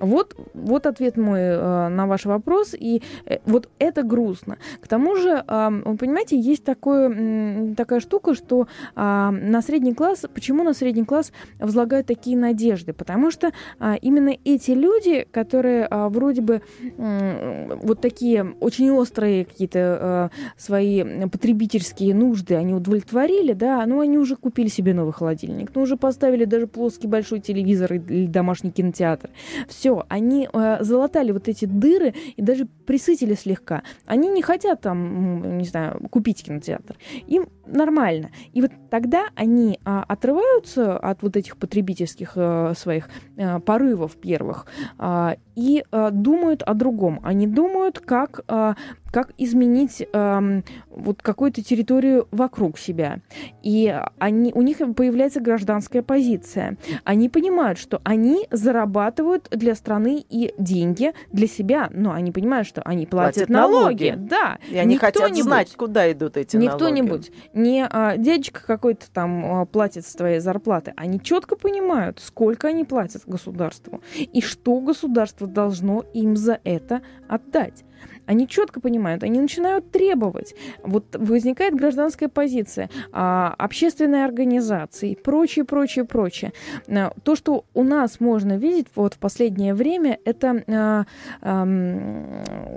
Вот, 0.01 0.35
вот 0.53 0.87
ответ 0.87 1.15
мой 1.15 1.39
э, 1.39 1.87
на 1.89 2.07
ваш 2.07 2.25
вопрос. 2.25 2.73
И 2.77 3.01
э, 3.25 3.37
вот 3.45 3.69
это 3.79 4.03
грустно. 4.03 4.57
К 4.81 4.87
тому 4.87 5.15
же, 5.15 5.43
э, 5.47 5.69
вы 5.85 5.95
понимаете, 5.95 6.39
есть 6.39 6.63
такое, 6.63 7.75
такая 7.75 7.99
штука, 7.99 8.33
что 8.33 8.67
э, 8.95 9.29
на 9.29 9.61
средний 9.61 9.93
класс, 9.93 10.25
почему 10.33 10.63
на 10.63 10.73
средний 10.73 11.05
класс 11.05 11.31
возлагают 11.59 12.07
такие 12.07 12.35
надежды? 12.35 12.93
Потому 12.93 13.31
что 13.31 13.51
э, 13.79 13.95
именно 14.01 14.35
эти 14.43 14.71
люди, 14.71 15.27
которые 15.31 15.87
э, 15.89 16.07
вроде 16.09 16.41
бы 16.41 16.61
вот 16.97 18.01
такие 18.01 18.55
очень 18.59 18.89
острые 18.91 19.45
какие-то 19.45 20.29
э, 20.33 20.51
свои 20.57 21.03
потребительские 21.27 22.15
нужды, 22.15 22.55
они 22.55 22.73
удовлетворили, 22.73 23.53
да, 23.53 23.85
ну 23.85 23.99
они 23.99 24.17
уже 24.17 24.35
купили 24.35 24.67
себе 24.67 24.93
новый 24.93 25.13
холодильник, 25.13 25.71
ну 25.75 25.81
уже 25.81 25.97
поставили 25.97 26.45
даже 26.45 26.65
плоский 26.65 27.07
большой 27.07 27.39
телевизор 27.39 27.93
или 27.93 28.25
домашний 28.25 28.71
кинотеатр. 28.71 29.29
Все 29.67 29.90
все, 29.91 30.05
они 30.09 30.47
э, 30.51 30.77
залатали 30.81 31.31
вот 31.31 31.47
эти 31.47 31.65
дыры 31.65 32.13
и 32.35 32.41
даже 32.41 32.65
присытили 32.65 33.33
слегка. 33.33 33.83
Они 34.05 34.29
не 34.29 34.41
хотят 34.41 34.81
там, 34.81 35.57
не 35.57 35.65
знаю, 35.65 36.07
купить 36.09 36.43
кинотеатр. 36.43 36.95
Им 37.27 37.47
нормально. 37.65 38.29
И 38.53 38.61
вот 38.61 38.71
тогда 38.89 39.27
они 39.35 39.79
э, 39.83 40.01
отрываются 40.07 40.97
от 40.97 41.23
вот 41.23 41.37
этих 41.37 41.57
потребительских 41.57 42.33
э, 42.35 42.73
своих 42.75 43.09
э, 43.37 43.59
порывов 43.59 44.15
первых 44.15 44.65
э, 44.97 45.35
и 45.55 45.83
э, 45.91 46.09
думают 46.11 46.63
о 46.63 46.73
другом. 46.73 47.19
Они 47.23 47.47
думают, 47.47 47.99
как 47.99 48.41
э, 48.47 48.73
как 49.11 49.33
изменить 49.37 50.07
э, 50.11 50.61
вот 50.89 51.21
какую-то 51.21 51.61
территорию 51.61 52.27
вокруг 52.31 52.79
себя. 52.79 53.19
И 53.61 53.93
они, 54.19 54.51
у 54.53 54.61
них 54.61 54.77
появляется 54.77 55.41
гражданская 55.41 56.01
позиция. 56.01 56.77
Они 57.03 57.29
понимают, 57.29 57.77
что 57.77 57.99
они 58.03 58.47
зарабатывают 58.51 59.49
для 59.51 59.75
страны 59.75 60.23
и 60.29 60.53
деньги 60.57 61.13
для 61.31 61.47
себя, 61.47 61.89
но 61.91 62.13
они 62.13 62.31
понимают, 62.31 62.67
что 62.67 62.81
они 62.83 63.05
платят, 63.05 63.47
платят 63.47 63.49
налоги. 63.49 64.09
налоги. 64.09 64.29
Да. 64.29 64.59
И 64.69 64.77
они 64.77 64.97
хотят 64.97 65.35
знать, 65.35 65.75
куда 65.75 66.11
идут 66.11 66.37
эти 66.37 66.55
не 66.55 66.67
налоги. 66.67 66.83
Не 66.83 67.01
кто-нибудь, 67.01 67.31
не 67.53 67.85
а, 67.85 68.15
дядечка 68.17 68.65
какой-то 68.65 69.11
там 69.11 69.45
а, 69.45 69.65
платит 69.65 70.05
с 70.05 70.13
твоей 70.15 70.39
зарплаты. 70.39 70.93
Они 70.95 71.19
четко 71.19 71.55
понимают, 71.55 72.19
сколько 72.19 72.69
они 72.69 72.85
платят 72.85 73.23
государству 73.25 74.01
и 74.15 74.41
что 74.41 74.79
государство 74.79 75.47
должно 75.53 76.03
им 76.13 76.35
за 76.35 76.59
это 76.63 77.01
отдать. 77.27 77.83
Они 78.25 78.47
четко 78.47 78.79
понимают, 78.79 79.23
они 79.23 79.39
начинают 79.39 79.91
требовать. 79.91 80.55
Вот 80.83 81.15
возникает 81.17 81.75
гражданская 81.75 82.29
позиция, 82.29 82.89
а, 83.11 83.53
общественные 83.57 84.25
организации, 84.25 85.15
прочее, 85.15 85.65
прочее, 85.65 86.05
прочее. 86.05 86.53
А, 86.87 87.13
то, 87.23 87.35
что 87.35 87.65
у 87.73 87.83
нас 87.83 88.19
можно 88.19 88.57
видеть 88.57 88.87
вот 88.95 89.15
в 89.15 89.17
последнее 89.17 89.73
время, 89.73 90.19
это 90.23 90.63
а, 90.67 91.05
а, 91.41 91.65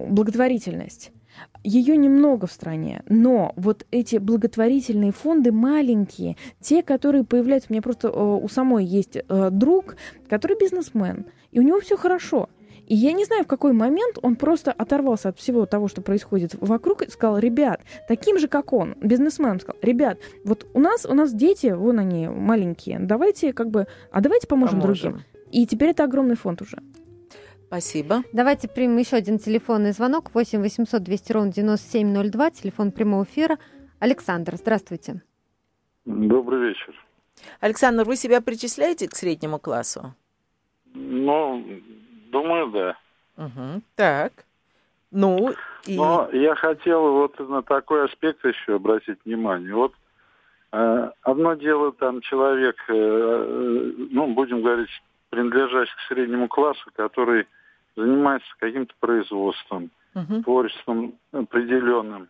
благотворительность. 0.09 1.13
Ее 1.65 1.97
немного 1.97 2.47
в 2.47 2.53
стране, 2.53 3.03
но 3.09 3.53
вот 3.57 3.87
эти 3.91 4.17
благотворительные 4.17 5.13
фонды 5.13 5.51
маленькие, 5.51 6.37
те, 6.61 6.83
которые 6.83 7.25
появляются, 7.25 7.69
у 7.71 7.73
меня 7.73 7.83
просто 7.83 8.11
у 8.11 8.47
самой 8.49 8.85
есть 8.85 9.17
э, 9.17 9.49
друг, 9.51 9.97
который 10.29 10.57
бизнесмен, 10.59 11.27
и 11.51 11.59
у 11.59 11.63
него 11.63 11.81
все 11.81 11.97
хорошо– 11.97 12.49
И 12.87 12.95
я 12.95 13.13
не 13.13 13.25
знаю, 13.25 13.45
в 13.45 13.47
какой 13.47 13.73
момент 13.73 14.19
он 14.23 14.37
просто 14.37 14.73
оторвался 14.73 15.31
от 15.31 15.39
всего 15.39 15.67
того, 15.67 15.89
что 15.89 16.03
происходит 16.03 16.55
вокруг, 16.61 17.03
и 17.03 17.11
сказал, 17.11 17.39
ребят, 17.39 17.81
таким 18.09 18.39
же, 18.39 18.49
как 18.49 18.73
он, 18.73 18.95
бизнесмен, 19.01 19.61
сказал, 19.61 19.79
ребят, 19.83 20.19
вот 20.45 20.67
у 20.75 20.81
нас, 20.81 21.07
у 21.07 21.15
нас 21.15 21.33
дети, 21.33 21.69
вон 21.69 21.99
они, 21.99 22.29
маленькие, 22.29 22.99
давайте 22.99 23.53
как 23.53 23.71
бы, 23.71 23.87
а 24.11 24.21
давайте 24.21 24.47
поможем, 24.47 24.81
поможем. 24.81 25.13
другим. 25.13 25.27
И 25.51 25.67
теперь 25.67 25.91
это 25.91 26.05
огромный 26.05 26.37
фонд 26.37 26.63
уже. 26.63 26.79
Спасибо. 27.67 28.23
Давайте 28.33 28.69
примем 28.69 28.99
еще 28.99 29.17
один 29.17 29.39
телефонный 29.39 29.93
звонок. 29.93 30.31
8 30.33 30.61
800 30.61 31.03
200 31.03 31.33
ровно 31.33 31.53
9702, 31.53 32.51
телефон 32.51 32.93
прямого 32.93 33.25
эфира. 33.25 33.59
Александр, 33.99 34.57
здравствуйте. 34.57 35.23
Добрый 36.05 36.69
вечер. 36.69 36.95
Александр, 37.61 38.05
вы 38.05 38.17
себя 38.17 38.41
причисляете 38.41 39.09
к 39.09 39.17
среднему 39.17 39.59
классу? 39.59 40.15
Ну, 40.95 41.65
думаю, 42.35 42.67
да. 42.69 42.97
Угу. 43.37 43.83
Так. 43.95 44.33
Ну, 45.13 45.55
и... 45.87 45.97
Но 45.97 46.29
я 46.33 46.57
хотел 46.57 47.13
вот 47.13 47.39
на 47.39 47.63
такой 47.63 48.07
аспект 48.07 48.45
еще 48.45 48.75
обратить 48.75 49.19
внимание. 49.25 49.73
Вот 49.73 49.93
э, 50.73 51.11
одно 51.23 51.55
дело 51.55 51.93
там 51.93 52.21
человек, 52.21 52.77
э, 52.89 53.93
ну, 54.11 54.35
будем 54.35 54.63
говорить, 54.63 54.91
принадлежащий 55.31 55.95
к 55.95 56.09
среднему 56.09 56.49
классу, 56.49 56.91
который 56.97 57.47
занимается 57.97 58.49
каким-то 58.59 58.93
производством, 58.99 59.91
угу. 60.15 60.43
творчеством 60.43 61.15
определенным. 61.33 62.29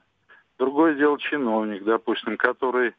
Другое 0.58 0.94
дело 0.94 1.18
чиновник, 1.18 1.84
допустим, 1.84 2.36
который, 2.36 2.92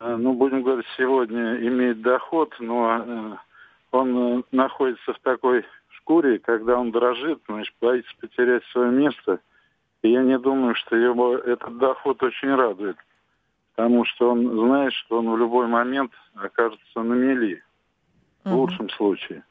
э, 0.00 0.16
ну, 0.16 0.34
будем 0.34 0.62
говорить, 0.62 0.86
сегодня 0.98 1.56
имеет 1.66 2.02
доход, 2.02 2.54
но 2.58 2.98
э, 2.98 3.36
он 3.90 4.16
э, 4.18 4.42
находится 4.52 5.14
в 5.14 5.18
такой 5.20 5.64
шкуре, 6.04 6.38
когда 6.38 6.78
он 6.78 6.90
дрожит, 6.90 7.40
значит, 7.48 7.74
боится 7.80 8.12
потерять 8.20 8.62
свое 8.66 8.90
место. 8.90 9.40
И 10.02 10.10
я 10.10 10.22
не 10.22 10.38
думаю, 10.38 10.74
что 10.74 10.96
его 10.96 11.36
этот 11.36 11.78
доход 11.78 12.22
очень 12.22 12.54
радует, 12.54 12.96
потому 13.74 14.04
что 14.04 14.30
он 14.30 14.50
знает, 14.50 14.92
что 14.92 15.18
он 15.18 15.30
в 15.30 15.38
любой 15.38 15.66
момент 15.66 16.12
окажется 16.34 17.02
на 17.02 17.14
мели, 17.14 17.62
в 18.44 18.54
лучшем 18.54 18.90
случае. 18.90 19.44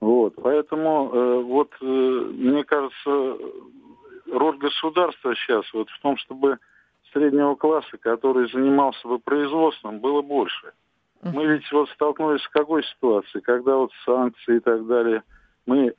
Вот, 0.00 0.34
поэтому 0.42 1.10
э, 1.12 1.42
вот 1.42 1.72
э, 1.80 1.84
мне 1.84 2.64
кажется, 2.64 3.38
роль 4.30 4.58
государства 4.58 5.34
сейчас 5.36 5.72
вот 5.72 5.88
в 5.88 6.00
том, 6.02 6.16
чтобы 6.18 6.58
среднего 7.12 7.54
класса, 7.54 7.96
который 7.98 8.50
занимался 8.50 9.06
бы 9.06 9.18
производством, 9.18 10.00
было 10.00 10.20
больше. 10.20 10.72
Мы 11.22 11.46
ведь 11.46 11.72
вот 11.72 11.88
столкнулись 11.90 12.42
с 12.42 12.48
какой 12.48 12.84
ситуацией, 12.84 13.42
когда 13.42 13.76
вот 13.76 13.90
санкции 14.04 14.58
и 14.58 14.60
так 14.60 14.86
далее, 14.86 15.22
мы 15.66 15.94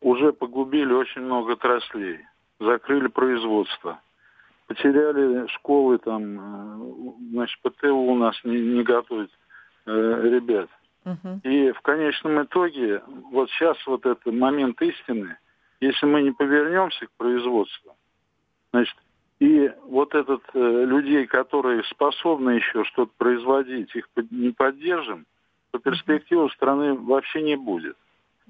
уже 0.00 0.32
погубили 0.32 0.92
очень 0.92 1.22
много 1.22 1.54
отраслей, 1.54 2.20
закрыли 2.60 3.08
производство, 3.08 4.00
потеряли 4.66 5.46
школы 5.48 5.98
там, 5.98 6.38
э, 6.38 7.12
значит, 7.32 7.58
ПТУ 7.62 7.96
у 7.96 8.14
нас 8.14 8.36
не, 8.44 8.60
не 8.60 8.82
готовит 8.82 9.30
э, 9.86 10.20
ребят. 10.24 10.68
И 11.42 11.72
в 11.72 11.80
конечном 11.80 12.42
итоге, 12.44 13.02
вот 13.32 13.50
сейчас 13.50 13.76
вот 13.86 14.06
этот 14.06 14.32
момент 14.32 14.80
истины, 14.82 15.36
если 15.80 16.06
мы 16.06 16.22
не 16.22 16.30
повернемся 16.30 17.06
к 17.06 17.10
производству, 17.16 17.96
значит, 18.72 18.96
и 19.40 19.72
вот 19.86 20.14
этот 20.14 20.42
э, 20.54 20.84
людей, 20.84 21.26
которые 21.26 21.82
способны 21.84 22.50
еще 22.50 22.84
что-то 22.84 23.10
производить, 23.18 23.92
их 23.96 24.08
не 24.30 24.50
поддержим, 24.50 25.26
то 25.72 25.80
перспективы 25.80 26.48
страны 26.50 26.94
вообще 26.94 27.42
не 27.42 27.56
будет. 27.56 27.96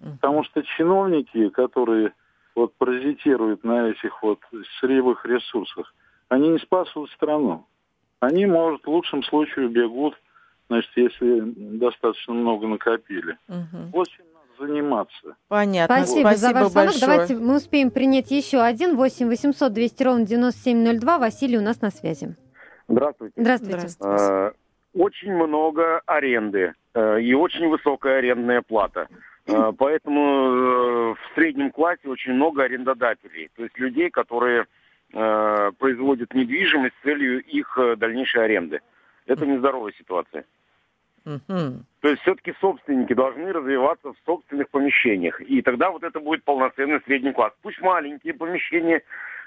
Потому 0.01 0.45
что 0.45 0.63
чиновники, 0.63 1.49
которые 1.51 2.13
вот 2.55 2.75
паразитируют 2.75 3.65
на 3.65 3.91
этих 3.91 4.23
вот 4.23 4.41
сырьевых 4.81 5.25
ресурсах, 5.25 5.95
они 6.29 6.49
не 6.49 6.59
спасут 6.59 7.11
страну. 7.11 7.67
Они, 8.21 8.47
может, 8.47 8.85
в 8.85 8.91
лучшем 8.91 9.23
случае 9.23 9.69
бегут 9.69 10.15
значит, 10.69 10.91
если 10.97 11.43
достаточно 11.79 12.35
много 12.35 12.67
накопили. 12.67 13.37
Угу. 13.49 13.91
Вот 13.93 14.09
чем 14.09 14.27
надо 14.33 14.67
заниматься. 14.67 15.37
Понятно. 15.49 15.97
Спасибо, 15.97 16.29
Спасибо 16.29 16.53
за 16.53 16.55
ваш 16.55 16.71
звонок. 16.71 16.95
Давайте 17.01 17.37
мы 17.37 17.57
успеем 17.57 17.91
принять 17.91 18.31
еще 18.31 18.61
один. 18.61 18.97
8 18.97 19.29
800 19.29 19.73
200 19.73 20.03
ровно 20.03 20.27
9702. 20.27 21.19
Василий 21.19 21.59
у 21.59 21.63
нас 21.63 21.81
на 21.83 21.91
связи. 21.91 22.37
Здравствуйте. 22.89 23.35
Здравствуйте. 23.37 23.89
Здравствуйте. 23.89 24.25
А, 24.25 24.53
очень 24.95 25.33
много 25.33 26.01
аренды 26.07 26.75
э, 26.95 27.21
и 27.21 27.35
очень 27.35 27.69
высокая 27.69 28.19
арендная 28.19 28.63
плата. 28.63 29.09
А, 29.49 29.73
поэтому 29.73 30.21
э, 30.21 31.15
в 31.15 31.35
среднем 31.35 31.71
классе 31.71 32.09
очень 32.09 32.33
много 32.33 32.65
арендодателей, 32.65 33.51
то 33.57 33.65
есть 33.65 33.79
людей, 33.79 34.11
которые 34.11 34.67
э, 35.13 35.73
производят 35.79 36.35
недвижимость 36.35 36.95
с 37.01 37.05
целью 37.05 37.43
их 37.43 37.79
дальнейшей 37.97 38.45
аренды. 38.45 38.81
Это 39.27 39.47
нездоровая 39.47 39.93
ситуация. 39.99 40.45
Угу. 41.25 41.85
То 42.01 42.09
есть 42.09 42.23
все-таки 42.23 42.53
собственники 42.61 43.13
должны 43.13 43.53
развиваться 43.53 44.13
в 44.13 44.17
собственных 44.27 44.69
помещениях. 44.71 45.41
И 45.41 45.63
тогда 45.63 45.91
вот 45.91 46.03
это 46.03 46.19
будет 46.21 46.43
полноценный 46.45 47.01
средний 47.05 47.33
класс. 47.33 47.53
Пусть 47.63 47.81
маленькие 47.81 48.35
помещения, 48.35 49.03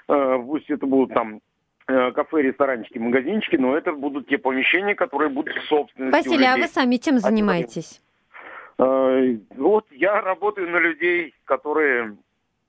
э, 0.08 0.38
пусть 0.46 0.70
это 0.70 0.86
будут 0.86 1.12
там 1.12 1.40
э, 1.86 2.12
кафе, 2.12 2.42
ресторанчики, 2.42 2.98
магазинчики, 2.98 3.56
но 3.56 3.76
это 3.76 3.92
будут 3.92 4.28
те 4.28 4.38
помещения, 4.38 4.94
которые 4.94 5.28
будут 5.28 5.54
в 5.54 5.68
собственности. 5.68 6.28
Василий, 6.28 6.46
а 6.46 6.56
вы 6.56 6.66
сами 6.66 6.96
чем 6.96 7.18
занимаетесь? 7.18 8.00
Э, 8.78 9.36
вот 9.56 9.86
я 9.90 10.20
работаю 10.20 10.70
на 10.70 10.78
людей, 10.78 11.34
которые 11.44 12.16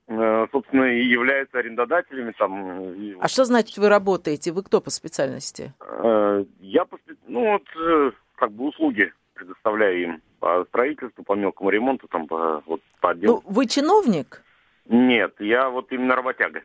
э, 0.08 0.48
собственно, 0.52 0.86
и 0.86 1.04
являются 1.04 1.60
арендодателями. 1.60 2.34
Там. 2.38 3.20
А 3.20 3.28
что 3.28 3.46
значит 3.46 3.78
вы 3.78 3.90
работаете? 3.90 4.52
Вы 4.54 4.64
кто 4.64 4.80
по 4.80 4.90
специальности? 4.90 5.74
Э, 5.82 6.46
я 6.60 6.86
по 6.86 6.98
ну 7.28 7.52
вот 7.52 8.14
как 8.36 8.52
бы 8.52 8.68
услуги 8.68 9.12
предоставляю 9.34 10.02
им 10.02 10.22
по 10.40 10.66
строительству, 10.66 11.24
по 11.24 11.36
мелкому 11.36 11.70
ремонту, 11.72 12.08
там, 12.08 12.28
по, 12.28 12.62
вот, 12.66 12.82
по 13.02 13.12
отделу. 13.12 13.42
Ну, 13.46 13.52
вы 13.52 13.66
чиновник? 13.66 14.44
Нет, 14.86 15.36
я 15.40 15.70
вот 15.70 15.92
именно 15.92 16.16
работяга. 16.16 16.62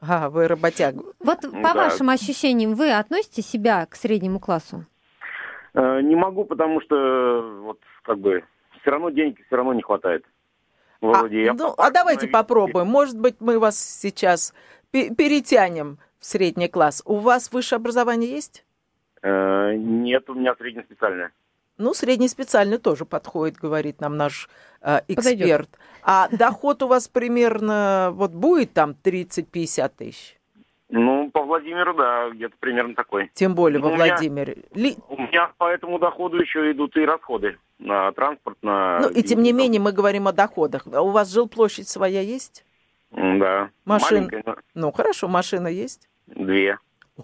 А, 0.00 0.28
вы 0.28 0.48
работяга. 0.48 1.02
Вот 1.20 1.40
по 1.40 1.50
да. 1.50 1.74
вашим 1.74 2.10
ощущениям, 2.10 2.74
вы 2.74 2.92
относите 2.92 3.42
себя 3.42 3.86
к 3.86 3.94
среднему 3.94 4.40
классу? 4.40 4.84
Не 5.74 6.16
могу, 6.16 6.44
потому 6.44 6.80
что 6.80 7.60
вот 7.62 7.78
как 8.02 8.18
бы 8.18 8.44
все 8.82 8.90
равно 8.90 9.10
денег 9.10 9.38
все 9.46 9.56
равно 9.56 9.72
не 9.72 9.82
хватает. 9.82 10.24
Вроде 11.00 11.50
а, 11.50 11.54
ну, 11.54 11.74
а 11.78 11.90
давайте 11.90 12.28
попробуем. 12.28 12.86
Может 12.86 13.18
быть, 13.18 13.36
мы 13.40 13.58
вас 13.58 13.78
сейчас 13.78 14.54
перетянем 14.92 15.98
в 16.18 16.26
средний 16.26 16.68
класс. 16.68 17.02
У 17.04 17.16
вас 17.16 17.52
высшее 17.52 17.78
образование 17.78 18.30
есть? 18.30 18.64
Э, 19.22 19.74
нет, 19.74 20.28
у 20.30 20.34
меня 20.34 20.54
среднеспециальное. 20.54 21.32
Ну, 21.78 21.94
среднеспециальный 21.94 22.78
тоже 22.78 23.04
подходит, 23.04 23.56
говорит 23.56 24.00
нам 24.00 24.16
наш 24.16 24.48
э, 24.80 25.00
эксперт. 25.08 25.26
Подойдет. 25.36 25.68
А 26.04 26.28
доход 26.28 26.82
у 26.84 26.86
вас 26.86 27.08
примерно 27.08 28.10
вот 28.12 28.32
будет 28.32 28.72
там 28.72 28.94
30-50 29.02 29.92
тысяч? 29.96 30.38
Ну, 30.94 31.30
по 31.30 31.42
Владимиру, 31.42 31.94
да, 31.94 32.28
где-то 32.28 32.54
примерно 32.60 32.94
такой. 32.94 33.30
Тем 33.32 33.54
более 33.54 33.80
во 33.80 33.88
Владимире. 33.88 34.64
Меня, 34.74 34.94
у 35.08 35.16
меня 35.16 35.50
по 35.56 35.64
этому 35.64 35.98
доходу 35.98 36.38
еще 36.38 36.70
идут 36.70 36.94
и 36.98 37.04
расходы 37.06 37.56
на 37.78 38.12
транспорт, 38.12 38.58
на... 38.60 39.00
Ну, 39.00 39.08
и 39.08 39.22
тем 39.22 39.42
не 39.42 39.52
менее 39.52 39.80
мы 39.80 39.92
говорим 39.92 40.28
о 40.28 40.32
доходах. 40.32 40.86
А 40.92 41.00
у 41.00 41.08
вас 41.08 41.32
жилплощадь 41.32 41.88
своя 41.88 42.20
есть? 42.20 42.66
Да. 43.10 43.70
Машина? 43.86 44.28
Ну, 44.74 44.92
хорошо, 44.92 45.28
машина 45.28 45.68
есть? 45.68 46.10
Две. 46.26 46.78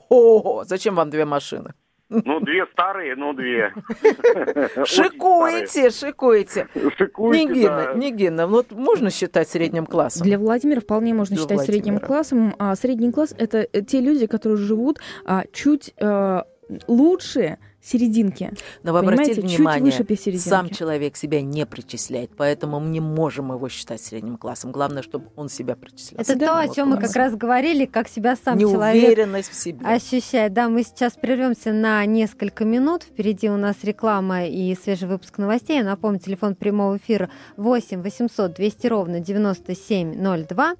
О, 0.09 0.65
зачем 0.65 0.95
вам 0.95 1.11
две 1.11 1.27
машины? 1.27 1.75
Ну, 2.11 2.41
две 2.41 2.67
старые, 2.73 3.17
но 3.17 3.33
две. 3.35 3.73
Шикуете, 4.87 5.91
шикуете. 5.91 6.67
Шикуете, 6.97 7.45
Нигина, 7.47 7.85
да. 7.85 7.95
Нигина, 7.95 8.47
вот 8.47 8.73
можно 8.73 9.11
считать 9.11 9.49
средним 9.49 9.85
классом? 9.85 10.27
Для 10.27 10.39
Владимира 10.39 10.81
вполне 10.81 11.13
можно 11.13 11.37
Для 11.37 11.43
считать 11.43 11.59
Владимира. 11.59 11.83
средним 11.83 12.01
классом. 12.01 12.55
А 12.59 12.75
средний 12.77 13.13
класс— 13.13 13.35
это 13.39 13.67
те 13.83 14.01
люди, 14.01 14.27
которые 14.27 14.57
живут 14.57 15.01
а, 15.27 15.45
чуть 15.53 15.93
а, 16.01 16.47
лучше, 16.87 17.59
серединки. 17.89 18.53
Но 18.83 18.93
вы 18.93 19.01
обратите 19.01 19.41
внимание, 19.41 19.93
сам 20.39 20.69
человек 20.71 21.17
себя 21.17 21.41
не 21.41 21.67
причисляет, 21.67 22.31
поэтому 22.37 22.81
мы 22.81 22.89
не 22.91 23.01
можем 23.01 23.53
его 23.53 23.69
считать 23.69 24.01
средним 24.01 24.37
классом. 24.37 24.73
Главное, 24.73 25.03
чтобы 25.03 25.27
он 25.37 25.49
себя 25.49 25.77
причислял. 25.77 26.21
Это 26.21 26.39
то, 26.39 26.59
о 26.59 26.69
чем 26.69 26.91
мы 26.91 26.99
как 26.99 27.15
раз 27.17 27.35
говорили, 27.35 27.87
как 27.87 28.09
себя 28.09 28.37
сам 28.37 28.59
Неуверенность 28.59 29.51
человек 29.51 29.53
в 29.53 29.55
себе. 29.55 29.87
ощущает. 29.87 30.53
Да, 30.53 30.69
мы 30.69 30.83
сейчас 30.83 31.15
прервемся 31.15 31.73
на 31.73 32.05
несколько 32.05 32.65
минут. 32.65 33.03
Впереди 33.05 33.49
у 33.49 33.57
нас 33.57 33.77
реклама 33.83 34.47
и 34.47 34.75
свежий 34.75 35.09
выпуск 35.09 35.39
новостей. 35.39 35.79
Я 35.79 35.85
напомню, 35.85 36.19
телефон 36.19 36.55
прямого 36.55 36.97
эфира 36.97 37.31
8 37.57 38.03
800 38.03 38.55
200 38.55 38.87
ровно 38.87 39.21
9702. 39.21 40.75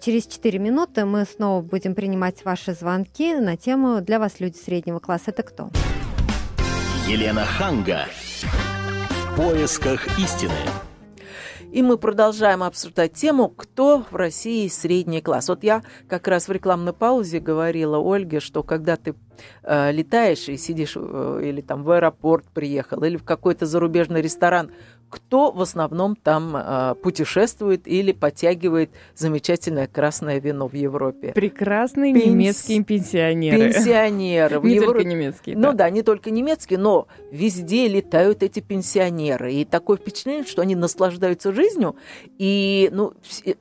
Через 0.00 0.26
4 0.26 0.58
минуты 0.58 1.04
мы 1.04 1.24
снова 1.24 1.62
будем 1.62 1.94
принимать 1.94 2.44
ваши 2.44 2.74
звонки 2.74 3.34
на 3.34 3.56
тему 3.56 4.00
«Для 4.00 4.18
вас 4.18 4.40
люди 4.40 4.56
среднего 4.56 4.98
класса 4.98 5.30
это 5.30 5.42
кто?». 5.42 5.70
Елена 7.12 7.44
Ханга. 7.44 8.06
В 8.40 9.36
поисках 9.36 10.18
истины. 10.18 10.56
И 11.70 11.82
мы 11.82 11.98
продолжаем 11.98 12.62
обсуждать 12.62 13.12
тему, 13.12 13.50
кто 13.50 14.06
в 14.10 14.16
России 14.16 14.66
средний 14.68 15.20
класс. 15.20 15.50
Вот 15.50 15.62
я 15.62 15.82
как 16.08 16.26
раз 16.26 16.48
в 16.48 16.52
рекламной 16.52 16.94
паузе 16.94 17.38
говорила 17.38 17.98
Ольге, 17.98 18.40
что 18.40 18.62
когда 18.62 18.96
ты 18.96 19.14
э, 19.62 19.92
летаешь 19.92 20.48
и 20.48 20.56
сидишь 20.56 20.94
э, 20.96 21.40
или 21.44 21.60
там 21.60 21.82
в 21.82 21.90
аэропорт 21.90 22.46
приехал, 22.54 23.02
или 23.04 23.18
в 23.18 23.24
какой-то 23.24 23.66
зарубежный 23.66 24.22
ресторан, 24.22 24.70
кто 25.12 25.52
в 25.52 25.60
основном 25.60 26.16
там 26.16 26.56
э, 26.56 26.94
путешествует 27.02 27.86
или 27.86 28.12
подтягивает 28.12 28.90
замечательное 29.14 29.86
красное 29.86 30.40
вино 30.40 30.68
в 30.68 30.72
Европе. 30.72 31.32
Прекрасные 31.34 32.14
Пенс... 32.14 32.26
немецкие 32.26 32.82
пенсионеры. 32.82 33.58
Пенсионеры. 33.58 34.60
не 34.62 34.74
Евро... 34.76 34.86
только 34.86 35.04
немецкие. 35.04 35.56
Ну 35.56 35.72
да. 35.72 35.72
да, 35.72 35.90
не 35.90 36.02
только 36.02 36.30
немецкие, 36.30 36.78
но 36.78 37.08
везде 37.30 37.88
летают 37.88 38.42
эти 38.42 38.60
пенсионеры. 38.60 39.52
И 39.52 39.66
такое 39.66 39.98
впечатление, 39.98 40.44
что 40.44 40.62
они 40.62 40.74
наслаждаются 40.74 41.52
жизнью 41.52 41.94
и 42.38 42.88
ну, 42.90 43.12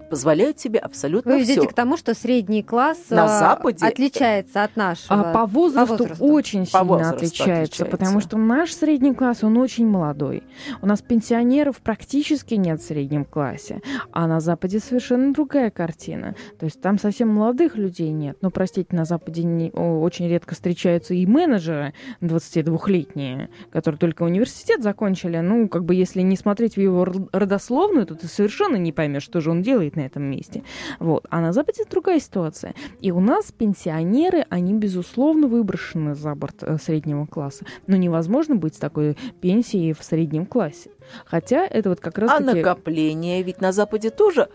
позволяют 0.09 0.57
себе 0.57 0.79
абсолютно 0.79 1.33
Вы 1.33 1.43
все. 1.43 1.55
ведете 1.55 1.67
к 1.67 1.73
тому, 1.73 1.97
что 1.97 2.13
средний 2.13 2.63
класс 2.63 2.97
на 3.09 3.25
э, 3.25 3.27
Западе 3.27 3.85
отличается 3.85 4.63
от 4.63 4.77
нашего? 4.77 5.31
А 5.31 5.33
по 5.33 5.45
возрасту, 5.45 5.97
по 5.97 6.03
возрасту. 6.03 6.25
очень 6.25 6.61
по 6.61 6.65
сильно 6.67 6.83
возрасту 6.85 7.15
отличается, 7.17 7.43
отличается, 7.43 7.85
потому 7.85 8.21
что 8.21 8.37
наш 8.37 8.71
средний 8.73 9.13
класс, 9.13 9.43
он 9.43 9.57
очень 9.57 9.85
молодой. 9.85 10.43
У 10.81 10.87
нас 10.87 11.01
пенсионеры 11.01 11.40
пенсионеров 11.41 11.81
практически 11.81 12.53
нет 12.53 12.81
в 12.81 12.85
среднем 12.85 13.25
классе, 13.25 13.81
а 14.11 14.27
на 14.27 14.39
Западе 14.39 14.79
совершенно 14.79 15.33
другая 15.33 15.71
картина. 15.71 16.35
То 16.59 16.65
есть 16.65 16.79
там 16.81 16.99
совсем 16.99 17.29
молодых 17.29 17.77
людей 17.77 18.11
нет. 18.11 18.37
Но, 18.41 18.51
простите, 18.51 18.95
на 18.95 19.05
Западе 19.05 19.43
не, 19.43 19.71
очень 19.71 20.29
редко 20.29 20.53
встречаются 20.53 21.15
и 21.15 21.25
менеджеры 21.25 21.93
22-летние, 22.21 23.49
которые 23.71 23.97
только 23.97 24.21
университет 24.21 24.83
закончили. 24.83 25.37
Ну, 25.39 25.67
как 25.67 25.83
бы 25.83 25.95
если 25.95 26.21
не 26.21 26.35
смотреть 26.35 26.75
в 26.75 26.79
его 26.79 27.05
родословную, 27.31 28.05
то 28.05 28.13
ты 28.13 28.27
совершенно 28.27 28.75
не 28.75 28.91
поймешь, 28.91 29.23
что 29.23 29.41
же 29.41 29.49
он 29.49 29.63
делает 29.63 29.95
на 29.95 30.01
этом 30.01 30.23
месте. 30.23 30.63
Вот. 30.99 31.25
А 31.31 31.41
на 31.41 31.53
Западе 31.53 31.85
другая 31.89 32.19
ситуация. 32.19 32.75
И 32.99 33.11
у 33.11 33.19
нас 33.19 33.51
пенсионеры, 33.51 34.45
они, 34.49 34.73
безусловно, 34.75 35.47
выброшены 35.47 36.13
за 36.13 36.35
борт 36.35 36.57
э, 36.61 36.77
среднего 36.77 37.25
класса. 37.25 37.65
Но 37.87 37.95
невозможно 37.95 38.55
быть 38.55 38.75
с 38.75 38.79
такой 38.79 39.17
пенсией 39.41 39.93
в 39.93 40.03
среднем 40.03 40.45
классе. 40.45 40.91
Хотя 41.25 41.65
это 41.65 41.89
вот 41.89 41.99
как 41.99 42.17
раз 42.17 42.31
А 42.31 42.39
накопление, 42.39 43.43
ведь 43.43 43.61
на 43.61 43.71
Западе 43.71 44.09
тоже 44.09 44.49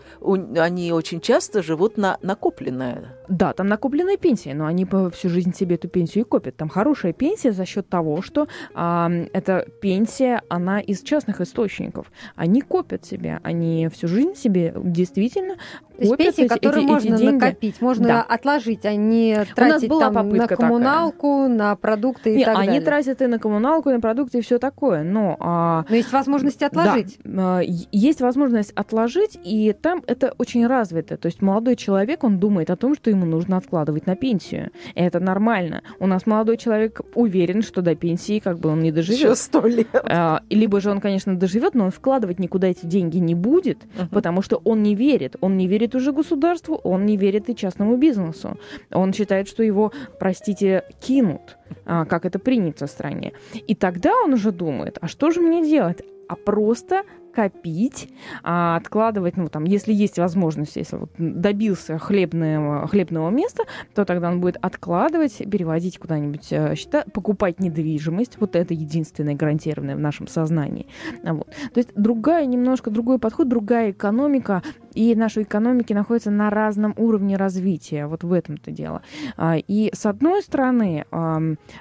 они 0.57 0.91
очень 0.91 1.21
часто 1.21 1.61
живут 1.63 1.97
на 1.97 2.17
накопленное. 2.21 3.17
Да, 3.27 3.53
там 3.53 3.67
накопленная 3.67 4.17
пенсия, 4.17 4.53
но 4.53 4.65
они 4.65 4.87
всю 5.13 5.29
жизнь 5.29 5.53
себе 5.53 5.75
эту 5.75 5.89
пенсию 5.89 6.23
и 6.23 6.27
копят. 6.27 6.55
Там 6.55 6.69
хорошая 6.69 7.13
пенсия 7.13 7.51
за 7.51 7.65
счет 7.65 7.89
того, 7.89 8.21
что 8.21 8.47
а, 8.73 9.09
эта 9.33 9.67
пенсия, 9.81 10.41
она 10.49 10.79
из 10.79 11.01
частных 11.01 11.41
источников. 11.41 12.11
Они 12.35 12.61
копят 12.61 13.05
себе, 13.05 13.39
они 13.43 13.89
всю 13.89 14.07
жизнь 14.07 14.35
себе 14.35 14.73
действительно 14.75 15.57
то 15.97 16.03
есть 16.03 16.17
пенсии, 16.17 16.43
эти, 16.43 16.47
которые 16.47 16.83
эти, 16.83 16.91
можно 16.91 17.13
эти 17.15 17.21
деньги. 17.21 17.33
накопить, 17.33 17.81
можно 17.81 18.07
да. 18.07 18.21
отложить, 18.21 18.85
а 18.85 18.95
не 18.95 19.45
тратить 19.55 19.89
там, 19.89 20.13
на 20.29 20.47
коммуналку, 20.47 21.43
такая. 21.43 21.57
на 21.57 21.75
продукты 21.75 22.33
и 22.33 22.37
не, 22.37 22.45
так 22.45 22.55
они 22.55 22.67
далее. 22.67 22.77
Они 22.77 22.85
тратят 22.85 23.21
и 23.21 23.27
на 23.27 23.39
коммуналку, 23.39 23.89
и 23.89 23.93
на 23.93 23.99
продукты, 23.99 24.37
и 24.37 24.41
все 24.41 24.59
такое. 24.59 25.03
Но, 25.03 25.37
а... 25.39 25.85
но 25.89 25.95
есть 25.95 26.11
возможность 26.11 26.61
отложить. 26.61 27.19
Да, 27.23 27.61
есть 27.61 28.21
возможность 28.21 28.71
отложить, 28.73 29.39
и 29.43 29.73
там 29.73 30.03
это 30.05 30.33
очень 30.37 30.67
развито. 30.67 31.17
То 31.17 31.27
есть 31.27 31.41
молодой 31.41 31.75
человек, 31.75 32.23
он 32.23 32.39
думает 32.39 32.69
о 32.69 32.75
том, 32.75 32.95
что 32.95 33.09
ему 33.09 33.25
нужно 33.25 33.57
откладывать 33.57 34.05
на 34.05 34.15
пенсию. 34.15 34.69
И 34.93 35.01
это 35.01 35.19
нормально. 35.19 35.81
У 35.99 36.07
нас 36.07 36.25
молодой 36.25 36.57
человек 36.57 37.01
уверен, 37.15 37.63
что 37.63 37.81
до 37.81 37.95
пенсии 37.95 38.39
как 38.39 38.59
бы 38.59 38.69
он 38.69 38.81
не 38.81 38.91
доживет. 38.91 39.19
Еще 39.19 39.35
сто 39.35 39.65
лет. 39.65 39.87
А, 39.93 40.41
либо 40.49 40.79
же 40.79 40.91
он, 40.91 41.01
конечно, 41.01 41.37
доживет, 41.37 41.73
но 41.73 41.85
он 41.85 41.91
вкладывать 41.91 42.39
никуда 42.39 42.67
эти 42.67 42.85
деньги 42.85 43.17
не 43.17 43.35
будет, 43.35 43.79
uh-huh. 43.83 44.09
потому 44.11 44.41
что 44.41 44.61
он 44.63 44.83
не 44.83 44.95
верит. 44.95 45.35
Он 45.41 45.57
не 45.57 45.67
верит 45.67 45.86
верит 45.87 45.95
уже 45.95 46.11
государству, 46.11 46.81
он 46.83 47.05
не 47.05 47.17
верит 47.17 47.49
и 47.49 47.55
частному 47.55 47.97
бизнесу. 47.97 48.57
Он 48.93 49.13
считает, 49.13 49.47
что 49.47 49.63
его, 49.63 49.91
простите, 50.19 50.83
кинут, 51.01 51.57
а, 51.85 52.05
как 52.05 52.25
это 52.25 52.39
принято 52.39 52.85
в 52.85 52.89
стране. 52.89 53.31
И 53.69 53.75
тогда 53.75 54.11
он 54.25 54.33
уже 54.33 54.51
думает, 54.51 54.97
а 55.01 55.07
что 55.07 55.31
же 55.31 55.41
мне 55.41 55.61
делать? 55.61 56.03
А 56.29 56.35
просто 56.35 57.03
копить, 57.37 58.09
а, 58.41 58.77
откладывать, 58.77 59.37
ну, 59.37 59.47
там, 59.47 59.63
если 59.63 59.93
есть 59.93 60.17
возможность, 60.17 60.75
если 60.75 60.95
вот 60.95 61.11
добился 61.19 61.99
хлебного, 61.99 62.87
хлебного 62.87 63.29
места, 63.29 63.65
то 63.93 64.05
тогда 64.05 64.29
он 64.29 64.41
будет 64.41 64.57
откладывать, 64.59 65.37
переводить 65.37 65.99
куда-нибудь 65.99 66.47
э, 66.49 66.73
счета, 66.73 67.03
покупать 67.13 67.59
недвижимость. 67.59 68.37
Вот 68.39 68.55
это 68.55 68.73
единственное 68.73 69.35
гарантированное 69.35 69.95
в 69.95 69.99
нашем 69.99 70.25
сознании. 70.25 70.87
Вот. 71.21 71.47
То 71.73 71.77
есть 71.79 71.91
другая, 71.93 72.47
немножко 72.47 72.89
другой 72.89 73.19
подход, 73.19 73.47
другая 73.47 73.91
экономика, 73.91 74.63
и 74.95 75.13
наши 75.13 75.43
экономики 75.43 75.93
находятся 75.93 76.31
на 76.31 76.49
разном 76.49 76.95
уровне 76.97 77.37
развития. 77.37 78.07
Вот 78.07 78.23
в 78.23 78.33
этом-то 78.33 78.71
дело. 78.71 79.03
А, 79.35 79.57
и 79.57 79.91
с 79.93 80.07
одной 80.07 80.41
стороны, 80.41 81.05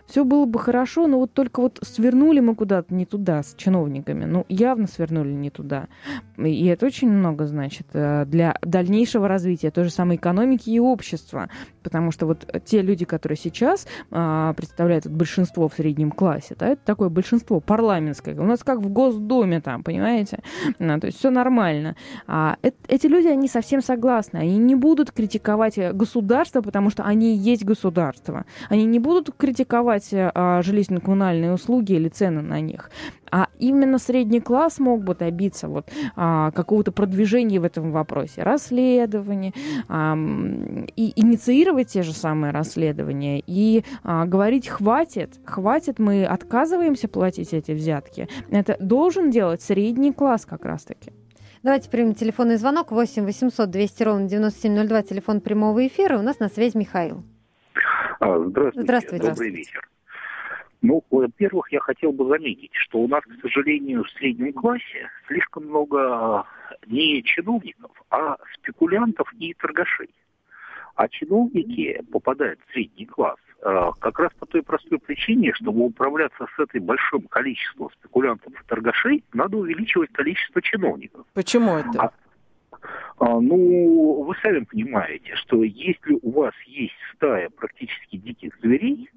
все 0.07 0.25
было 0.27 0.45
бы 0.45 0.59
хорошо, 0.59 1.07
но 1.07 1.19
вот 1.19 1.33
только 1.33 1.61
вот 1.61 1.79
свернули 1.81 2.41
мы 2.41 2.55
куда-то 2.55 2.93
не 2.93 3.07
туда 3.07 3.43
с 3.43 3.55
чиновниками. 3.57 4.27
Ну, 4.27 4.45
явно 4.51 4.87
свернули 4.87 5.33
не 5.33 5.46
туда. 5.51 5.89
И 6.37 6.67
это 6.67 6.87
очень 6.87 7.11
много 7.11 7.47
значит 7.47 7.87
э, 7.93 8.25
для 8.27 8.57
дальнейшего 8.63 9.29
развития 9.29 9.71
той 9.71 9.85
же 9.85 9.91
самой 9.91 10.17
экономики 10.17 10.71
и 10.71 10.79
общества. 10.79 11.49
Потому 11.83 12.11
что 12.11 12.27
вот 12.27 12.47
те 12.65 12.83
люди, 12.83 13.05
которые 13.05 13.39
сейчас 13.39 13.87
а, 14.11 14.53
представляют 14.55 15.07
большинство 15.07 15.69
в 15.69 15.75
среднем 15.75 16.11
классе, 16.11 16.57
да, 16.59 16.71
это 16.71 16.83
такое 16.85 17.09
большинство 17.11 17.61
парламентское. 17.61 18.35
У 18.35 18.45
нас 18.45 18.65
как 18.65 18.81
в 18.81 18.89
Госдуме 18.89 19.61
там, 19.61 19.85
понимаете? 19.85 20.41
А, 20.81 20.99
то 20.99 21.07
есть 21.07 21.19
все 21.19 21.31
нормально. 21.31 21.95
А, 22.27 22.57
эти 22.89 23.07
люди, 23.07 23.29
они 23.29 23.47
совсем 23.47 23.83
согласны. 23.83 24.39
Они 24.39 24.59
не 24.59 24.75
будут 24.75 25.13
критиковать 25.13 25.79
государство, 25.95 26.61
потому 26.61 26.91
что 26.91 27.05
они 27.05 27.37
есть 27.37 27.65
государство. 27.65 28.47
Они 28.69 28.85
не 28.85 28.99
будут 28.99 29.31
критиковать 29.37 30.09
а, 30.13 30.61
жилищно-коммунальные 30.63 31.53
услуги 31.53 31.93
или 31.93 32.09
цены 32.09 32.43
на 32.43 32.61
них. 32.61 32.91
А 33.31 33.49
именно 33.59 33.99
средний 33.99 34.41
класс 34.41 34.79
мог 34.79 35.03
бы 35.03 35.15
добиться 35.15 35.69
вот, 35.69 35.89
а, 36.15 36.51
какого-то 36.53 36.93
продвижения 36.93 37.61
в 37.61 37.65
этом 37.65 37.93
вопросе, 37.93 38.43
расследования, 38.43 39.53
а, 39.89 40.17
и 40.97 41.13
инициировать 41.17 41.89
те 41.89 42.03
же 42.03 42.13
самые 42.13 42.53
расследования, 42.53 43.43
и 43.47 43.85
а, 44.03 44.25
говорить 44.27 44.69
«хватит, 44.69 45.41
хватит, 45.45 45.99
мы 45.99 46.25
отказываемся 46.25 47.09
платить 47.09 47.53
эти 47.53 47.73
взятки». 47.73 48.29
Это 48.51 48.77
должен 48.81 49.31
делать 49.31 49.63
средний 49.63 50.13
класс 50.13 50.47
как 50.47 50.65
раз-таки. 50.65 51.13
Давайте 51.63 51.91
примем 51.91 52.15
телефонный 52.15 52.57
звонок 52.57 52.93
8 52.93 53.25
800 53.25 53.71
200 53.71 54.03
ровно 54.05 54.29
9702, 54.29 55.03
телефон 55.03 55.41
прямого 55.41 55.87
эфира. 55.87 56.19
У 56.19 56.23
нас 56.23 56.39
на 56.39 56.49
связи 56.49 56.77
Михаил. 56.77 57.25
Здравствуйте. 58.21 58.83
Здравствуйте. 58.83 59.29
Добрый 59.29 59.51
вечер. 59.51 59.89
Ну, 60.87 61.03
во-первых, 61.11 61.73
я 61.73 61.81
хотел 61.81 62.13
бы 62.13 62.29
заметить, 62.29 62.71
что 62.75 63.01
у 63.01 63.09
нас, 63.09 63.25
к 63.25 63.41
сожалению, 63.43 64.05
в 64.05 64.11
среднем 64.11 64.53
классе 64.53 65.11
слишком 65.27 65.65
много 65.65 66.47
не 66.87 67.25
чиновников, 67.25 67.91
а 68.09 68.37
спекулянтов 68.55 69.29
и 69.35 69.53
торгашей. 69.55 70.11
А 70.95 71.09
чиновники 71.09 72.01
попадают 72.13 72.61
в 72.61 72.73
средний 72.73 73.05
класс 73.05 73.37
э, 73.63 73.91
как 73.99 74.21
раз 74.21 74.33
по 74.39 74.47
той 74.47 74.63
простой 74.63 75.01
причине, 75.01 75.53
чтобы 75.55 75.85
управляться 75.85 76.47
с 76.55 76.61
этим 76.61 76.85
большим 76.85 77.23
количеством 77.23 77.91
спекулянтов 77.99 78.53
и 78.53 78.69
торгашей, 78.69 79.25
надо 79.33 79.57
увеличивать 79.57 80.13
количество 80.13 80.63
чиновников. 80.63 81.27
Почему 81.35 81.79
это? 81.79 82.01
А, 82.01 82.13
а, 83.19 83.41
ну, 83.41 84.23
вы 84.23 84.37
сами 84.41 84.61
понимаете, 84.61 85.35
что 85.35 85.65
если 85.65 86.17
у 86.23 86.31
вас 86.31 86.55
есть 86.67 86.95
стая 87.17 87.51
практически 87.51 88.19
диких 88.19 88.57
зверей, 88.63 89.11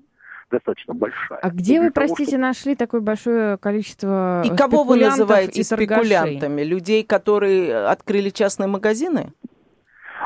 достаточно 0.49 0.93
большая. 0.93 1.39
А 1.39 1.49
где 1.49 1.79
вы, 1.79 1.91
того, 1.91 2.07
простите, 2.07 2.31
чтобы... 2.31 2.41
нашли 2.41 2.75
такое 2.75 3.01
большое 3.01 3.57
количество 3.57 4.43
И 4.45 4.55
кого 4.55 4.83
вы 4.83 4.97
называете 4.97 5.63
спекулянтами? 5.63 6.61
Людей, 6.63 7.03
которые 7.03 7.85
открыли 7.87 8.29
частные 8.29 8.67
магазины? 8.67 9.33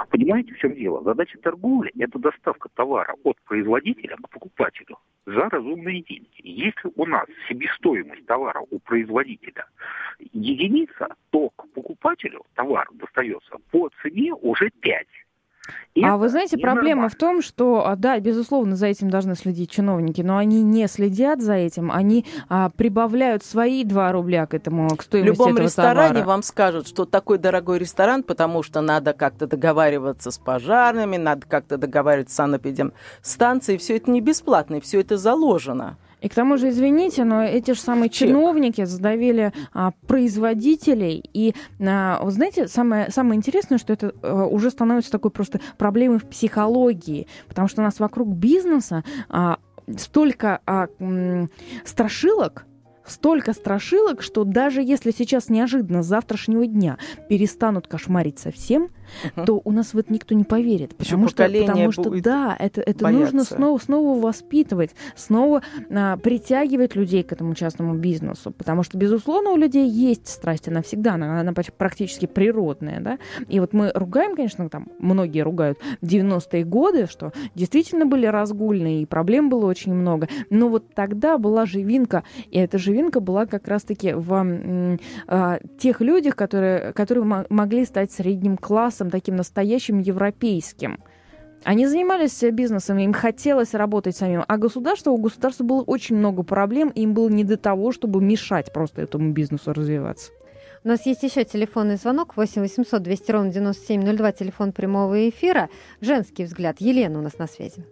Понимаете, 0.10 0.54
в 0.54 0.58
чем 0.58 0.76
дело? 0.76 1.04
Задача 1.04 1.38
торговли– 1.40 1.92
это 2.00 2.20
доставка 2.20 2.70
товара 2.74 3.16
от 3.24 3.38
производителя 3.46 4.16
к 4.18 4.30
покупателю 4.30 4.98
за 5.26 5.50
разумные 5.50 6.02
деньги. 6.02 6.42
Если 6.44 6.92
у 6.96 7.06
нас 7.06 7.26
себестоимость 7.48 8.26
товара 8.26 8.62
у 8.70 8.80
производителя 8.80 9.66
единица, 10.32 11.16
то 11.32 11.50
к 11.50 11.68
покупателю 11.74 12.44
товар 12.56 12.88
достается 12.94 13.56
по 13.72 13.90
цене 14.02 14.34
уже 14.34 14.70
5. 14.70 15.08
И 15.96 16.04
а 16.04 16.18
вы 16.18 16.30
знаете, 16.30 16.58
проблема 16.58 17.08
в 17.08 17.16
том, 17.16 17.42
что, 17.42 17.88
а, 17.88 17.96
да, 17.96 18.20
безусловно, 18.20 18.76
за 18.76 18.88
этим 18.88 19.10
должны 19.10 19.36
следить 19.36 19.70
чиновники, 19.70 20.22
но 20.22 20.38
они 20.38 20.64
не 20.64 20.88
следят 20.88 21.42
за 21.42 21.54
этим, 21.54 21.92
они 21.92 22.26
а, 22.50 22.70
прибавляют 22.70 23.44
свои 23.44 23.84
2 23.84 24.12
рубля 24.12 24.46
к 24.48 24.56
этому, 24.56 24.90
к 24.96 25.04
стоимости 25.04 25.34
этого 25.34 25.46
В 25.46 25.50
любом 25.50 25.64
ресторане 25.64 26.10
товара. 26.10 26.26
вам 26.26 26.44
скажут, 26.44 26.88
что 26.88 27.06
такой 27.06 27.38
дорогой 27.38 27.78
ресторан, 27.78 28.24
потому 28.24 28.64
что 28.64 28.82
надо 28.82 29.14
как-то 29.14 29.46
договариваться 29.46 30.32
с 30.32 30.38
пожарными, 30.38 31.18
надо 31.18 31.46
как-то 31.48 31.78
договариваться 31.78 32.34
с 32.34 32.38
санэпидемстанцией, 32.38 33.78
все 33.78 33.98
это 33.98 34.10
не 34.10 34.20
бесплатно, 34.20 34.76
и 34.76 34.82
все 34.82 35.00
это 35.00 35.18
заложено. 35.18 35.98
И 36.24 36.30
к 36.30 36.34
тому 36.34 36.58
же, 36.58 36.70
извините, 36.70 37.26
но 37.26 37.44
эти 37.44 37.72
же 37.72 37.80
самые 37.82 38.10
Чек. 38.10 38.30
чиновники 38.30 38.86
задавили 38.86 39.52
а, 39.74 39.92
производителей. 40.08 41.22
И, 41.34 41.54
а, 41.82 42.24
вы 42.24 42.32
знаете, 42.32 42.70
самое, 42.70 43.12
самое 43.12 43.38
интересное, 43.38 43.78
что 43.78 43.92
это 43.92 44.14
а, 44.22 44.46
уже 44.46 44.72
становится 44.72 45.12
такой 45.12 45.32
просто 45.32 45.60
проблемой 45.78 46.20
в 46.20 46.26
психологии. 46.26 47.28
Потому 47.50 47.68
что 47.68 47.82
у 47.82 47.84
нас 47.84 48.00
вокруг 48.00 48.30
бизнеса 48.30 49.04
а, 49.28 49.58
столько 49.98 50.62
а, 50.66 50.88
м, 51.00 51.50
страшилок, 51.84 52.66
столько 53.06 53.52
страшилок, 53.52 54.22
что 54.22 54.46
даже 54.46 54.82
если 54.82 55.12
сейчас 55.12 55.50
неожиданно 55.50 56.04
с 56.04 56.06
завтрашнего 56.06 56.66
дня 56.66 56.98
перестанут 57.28 57.88
кошмарить 57.88 58.40
совсем, 58.40 58.90
то 59.46 59.62
у 59.64 59.72
нас 59.72 59.94
в 59.94 59.98
это 59.98 60.12
никто 60.14 60.36
не 60.36 60.44
поверит. 60.44 60.96
Потому 60.96 61.28
что, 61.28 61.48
потому 61.48 61.92
что 61.92 62.10
да, 62.22 62.56
это, 62.58 62.82
это 62.82 63.08
нужно 63.10 63.44
снова, 63.44 63.78
снова 63.80 64.20
воспитывать, 64.20 64.92
снова 65.16 65.62
а, 65.90 66.18
притягивать 66.18 66.96
людей 66.96 67.24
к 67.24 67.32
этому 67.32 67.56
частному 67.56 67.96
бизнесу. 67.96 68.52
Потому 68.52 68.84
что, 68.84 68.98
безусловно, 68.98 69.52
у 69.52 69.58
людей 69.58 69.90
есть 69.90 70.28
страсть, 70.28 70.68
она 70.68 70.82
всегда, 70.82 71.14
она, 71.14 71.40
она 71.40 71.54
практически 71.54 72.26
природная. 72.26 73.00
Да? 73.00 73.20
И 73.48 73.60
вот 73.60 73.74
мы 73.74 73.92
ругаем, 73.94 74.36
конечно, 74.36 74.70
там 74.70 74.88
многие 75.00 75.42
ругают 75.42 75.80
90-е 76.02 76.64
годы, 76.64 77.08
что 77.08 77.32
действительно 77.56 78.06
были 78.06 78.26
разгульные, 78.26 79.02
и 79.02 79.06
проблем 79.06 79.50
было 79.50 79.66
очень 79.66 79.94
много. 79.94 80.28
Но 80.50 80.70
вот 80.70 80.94
тогда 80.94 81.38
была 81.38 81.66
живинка, 81.66 82.24
и 82.50 82.58
эта 82.58 82.78
живинка 82.78 83.20
была 83.20 83.46
как 83.46 83.68
раз-таки 83.68 84.14
в 84.14 84.98
а, 85.28 85.60
тех 85.78 86.02
людях, 86.02 86.36
которые, 86.36 86.94
которые 86.94 87.46
могли 87.50 87.86
стать 87.86 88.12
средним 88.12 88.58
классом, 88.58 89.03
бизнесом 89.04 89.10
таким 89.10 89.36
настоящим 89.36 90.00
европейским. 90.00 91.00
Они 91.66 91.88
занимались 91.88 92.44
бизнесом, 92.52 92.98
им 92.98 93.14
хотелось 93.14 93.74
работать 93.74 94.18
самим. 94.18 94.44
А 94.48 94.58
государство, 94.58 95.12
у 95.12 95.18
государства 95.18 95.64
было 95.64 95.82
очень 95.82 96.18
много 96.18 96.44
проблем, 96.44 96.90
им 96.90 97.14
было 97.14 97.30
не 97.30 97.46
до 97.46 97.56
того, 97.56 97.92
чтобы 97.94 98.22
мешать 98.22 98.74
просто 98.74 99.02
этому 99.02 99.32
бизнесу 99.32 99.72
развиваться. 99.74 100.32
У 100.84 100.90
нас 100.90 101.06
есть 101.06 101.24
еще 101.24 101.46
телефонный 101.46 101.96
звонок 101.96 102.36
8 102.36 102.62
800 102.62 103.02
200 103.02 103.32
ровно 103.32 103.52
9702, 103.52 104.32
телефон 104.34 104.74
прямого 104.74 105.30
эфира. 105.30 105.70
Женский 106.02 106.44
взгляд. 106.44 106.82
Елена 106.82 107.20
у 107.20 107.22
нас 107.22 107.38
на 107.40 107.48
связи. 107.48 107.86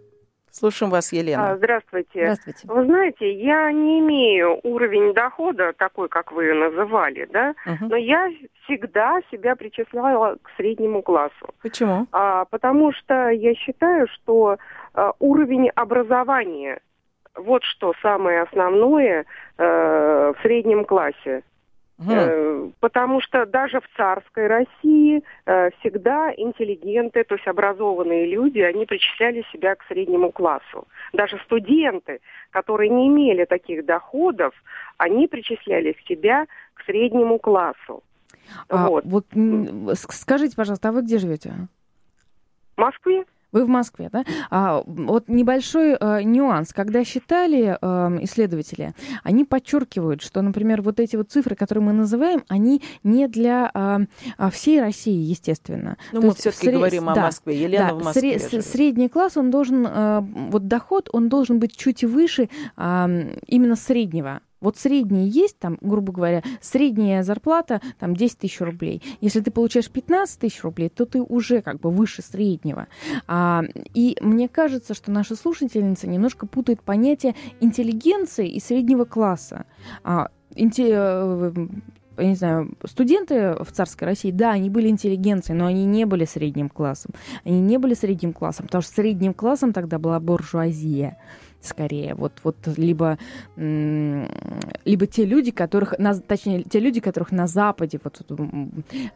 Слушаем 0.52 0.90
вас, 0.90 1.12
Елена. 1.12 1.52
А, 1.52 1.56
здравствуйте. 1.56 2.20
Здравствуйте. 2.20 2.68
Вы 2.68 2.84
знаете, 2.84 3.32
я 3.32 3.72
не 3.72 4.00
имею 4.00 4.60
уровень 4.62 5.14
дохода 5.14 5.72
такой, 5.72 6.08
как 6.08 6.30
вы 6.30 6.52
называли, 6.52 7.26
да, 7.32 7.54
угу. 7.64 7.86
но 7.88 7.96
я 7.96 8.28
всегда 8.64 9.20
себя 9.30 9.56
причисляла 9.56 10.36
к 10.42 10.50
среднему 10.58 11.00
классу. 11.02 11.54
Почему? 11.62 12.06
А, 12.12 12.44
потому 12.44 12.92
что 12.92 13.30
я 13.30 13.54
считаю, 13.54 14.06
что 14.08 14.58
а, 14.92 15.12
уровень 15.18 15.70
образования 15.70 16.80
вот 17.34 17.62
что 17.64 17.94
самое 18.02 18.42
основное 18.42 19.24
э, 19.56 20.32
в 20.36 20.42
среднем 20.42 20.84
классе. 20.84 21.42
Угу. 21.98 22.72
Потому 22.80 23.20
что 23.20 23.46
даже 23.46 23.80
в 23.80 23.88
царской 23.96 24.46
России 24.46 25.22
э, 25.46 25.70
всегда 25.78 26.32
интеллигенты, 26.36 27.22
то 27.24 27.34
есть 27.34 27.46
образованные 27.46 28.26
люди, 28.26 28.58
они 28.60 28.86
причисляли 28.86 29.44
себя 29.52 29.74
к 29.74 29.84
среднему 29.88 30.32
классу. 30.32 30.88
Даже 31.12 31.38
студенты, 31.44 32.20
которые 32.50 32.90
не 32.90 33.08
имели 33.08 33.44
таких 33.44 33.84
доходов, 33.84 34.54
они 34.96 35.28
причисляли 35.28 35.96
себя 36.08 36.46
к 36.74 36.84
среднему 36.84 37.38
классу. 37.38 38.02
А, 38.68 38.88
вот. 38.88 39.04
вот 39.04 39.26
скажите, 39.94 40.56
пожалуйста, 40.56 40.88
а 40.88 40.92
вы 40.92 41.02
где 41.02 41.18
живете? 41.18 41.52
В 42.76 42.80
Москве. 42.80 43.24
Вы 43.52 43.64
в 43.64 43.68
Москве, 43.68 44.08
да? 44.10 44.24
А, 44.50 44.82
вот 44.86 45.28
небольшой 45.28 45.96
э, 45.98 46.22
нюанс. 46.22 46.72
Когда 46.72 47.04
считали 47.04 47.76
э, 47.80 48.24
исследователи, 48.24 48.94
они 49.22 49.44
подчеркивают, 49.44 50.22
что, 50.22 50.40
например, 50.40 50.80
вот 50.80 50.98
эти 50.98 51.16
вот 51.16 51.30
цифры, 51.30 51.54
которые 51.54 51.84
мы 51.84 51.92
называем, 51.92 52.44
они 52.48 52.82
не 53.02 53.28
для 53.28 53.70
э, 54.38 54.50
всей 54.50 54.80
России, 54.80 55.30
естественно. 55.30 55.98
Ну, 56.12 56.22
мы 56.22 56.34
все-таки 56.34 56.66
сред... 56.66 56.74
говорим 56.74 57.10
о 57.10 57.14
Москве. 57.14 57.62
Елена 57.62 57.88
да, 57.88 57.94
в 57.94 58.04
Москве. 58.04 58.36
Сре- 58.36 58.62
средний 58.62 59.08
класс, 59.08 59.36
он 59.36 59.50
должен, 59.50 59.86
э, 59.86 60.20
вот 60.20 60.66
доход, 60.66 61.10
он 61.12 61.28
должен 61.28 61.58
быть 61.58 61.76
чуть 61.76 62.04
выше 62.04 62.48
э, 62.76 63.38
именно 63.46 63.76
среднего. 63.76 64.40
Вот 64.62 64.78
средний 64.78 65.28
есть, 65.28 65.58
там, 65.58 65.76
грубо 65.80 66.12
говоря, 66.12 66.42
средняя 66.60 67.22
зарплата 67.22 67.82
там 67.98 68.16
10 68.16 68.38
тысяч 68.38 68.60
рублей. 68.60 69.02
Если 69.20 69.40
ты 69.40 69.50
получаешь 69.50 69.90
15 69.90 70.38
тысяч 70.38 70.62
рублей, 70.62 70.88
то 70.88 71.04
ты 71.04 71.20
уже 71.20 71.60
как 71.60 71.80
бы 71.80 71.90
выше 71.90 72.22
среднего. 72.22 72.86
А, 73.26 73.64
и 73.92 74.16
мне 74.20 74.48
кажется, 74.48 74.94
что 74.94 75.10
наша 75.10 75.36
слушательница 75.36 76.08
немножко 76.08 76.46
путает 76.46 76.80
понятие 76.80 77.34
интеллигенции 77.60 78.48
и 78.48 78.60
среднего 78.60 79.04
класса. 79.04 79.66
А, 80.04 80.28
инте, 80.54 80.90
э, 80.92 81.52
я 82.18 82.24
не 82.24 82.34
знаю, 82.36 82.76
студенты 82.84 83.56
в 83.60 83.72
царской 83.72 84.06
России, 84.06 84.30
да, 84.30 84.52
они 84.52 84.70
были 84.70 84.88
интеллигенцией, 84.88 85.58
но 85.58 85.66
они 85.66 85.84
не 85.84 86.04
были 86.06 86.24
средним 86.24 86.68
классом. 86.68 87.12
Они 87.44 87.60
не 87.60 87.78
были 87.78 87.94
средним 87.94 88.32
классом, 88.32 88.66
потому 88.66 88.82
что 88.82 88.94
средним 88.94 89.34
классом 89.34 89.72
тогда 89.72 89.98
была 89.98 90.20
буржуазия 90.20 91.18
скорее. 91.64 92.14
Вот, 92.14 92.32
вот 92.44 92.56
либо, 92.76 93.18
либо 93.56 95.06
те 95.06 95.24
люди, 95.24 95.50
которых, 95.50 95.98
на, 95.98 96.14
точнее, 96.14 96.62
те 96.62 96.80
люди, 96.80 97.00
которых 97.00 97.32
на 97.32 97.46
Западе 97.46 98.00
вот, 98.02 98.22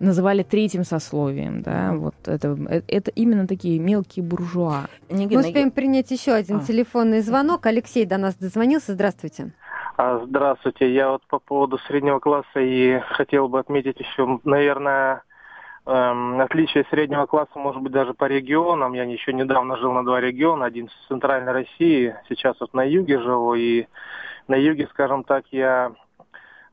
называли 0.01 0.43
третьим 0.43 0.85
сословием, 0.85 1.63
да, 1.63 1.93
вот 1.95 2.15
это, 2.27 2.57
э, 2.69 2.83
это 2.89 3.11
именно 3.11 3.47
такие 3.47 3.79
мелкие 3.79 4.25
буржуа. 4.25 4.87
Мы 5.11 5.27
успеем 5.39 5.71
принять 5.71 6.11
еще 6.11 6.33
один 6.33 6.59
а. 6.59 6.61
телефонный 6.61 7.21
звонок. 7.21 7.67
Алексей 7.67 8.05
до 8.05 8.19
нас 8.19 8.35
дозвонился. 8.37 8.93
Здравствуйте. 8.93 9.53
А, 9.97 10.23
здравствуйте. 10.27 10.93
Я 10.93 11.11
вот 11.11 11.23
по 11.29 11.39
поводу 11.39 11.79
среднего 11.79 12.19
класса 12.19 12.61
и 12.61 13.01
хотел 13.11 13.49
бы 13.49 13.59
отметить 13.59 13.99
еще, 13.99 14.41
наверное, 14.45 15.23
Эм, 15.87 16.41
отличие 16.41 16.85
среднего 16.91 17.27
класса 17.27 17.53
может 17.55 17.81
быть 17.81 17.93
даже 17.93 18.13
по 18.13 18.25
регионам. 18.25 18.93
Я 18.95 19.05
еще 19.05 19.33
недавно 19.33 19.77
жил 19.77 19.93
на 19.93 20.05
два 20.05 20.21
региона. 20.21 20.65
Один 20.65 20.89
в 20.89 21.09
центральной 21.09 21.53
России, 21.53 22.17
сейчас 22.29 22.59
вот 22.59 22.75
на 22.75 22.83
юге 22.83 23.21
живу. 23.21 23.55
И 23.55 23.87
на 24.49 24.57
юге, 24.57 24.89
скажем 24.89 25.23
так, 25.23 25.45
я 25.53 25.93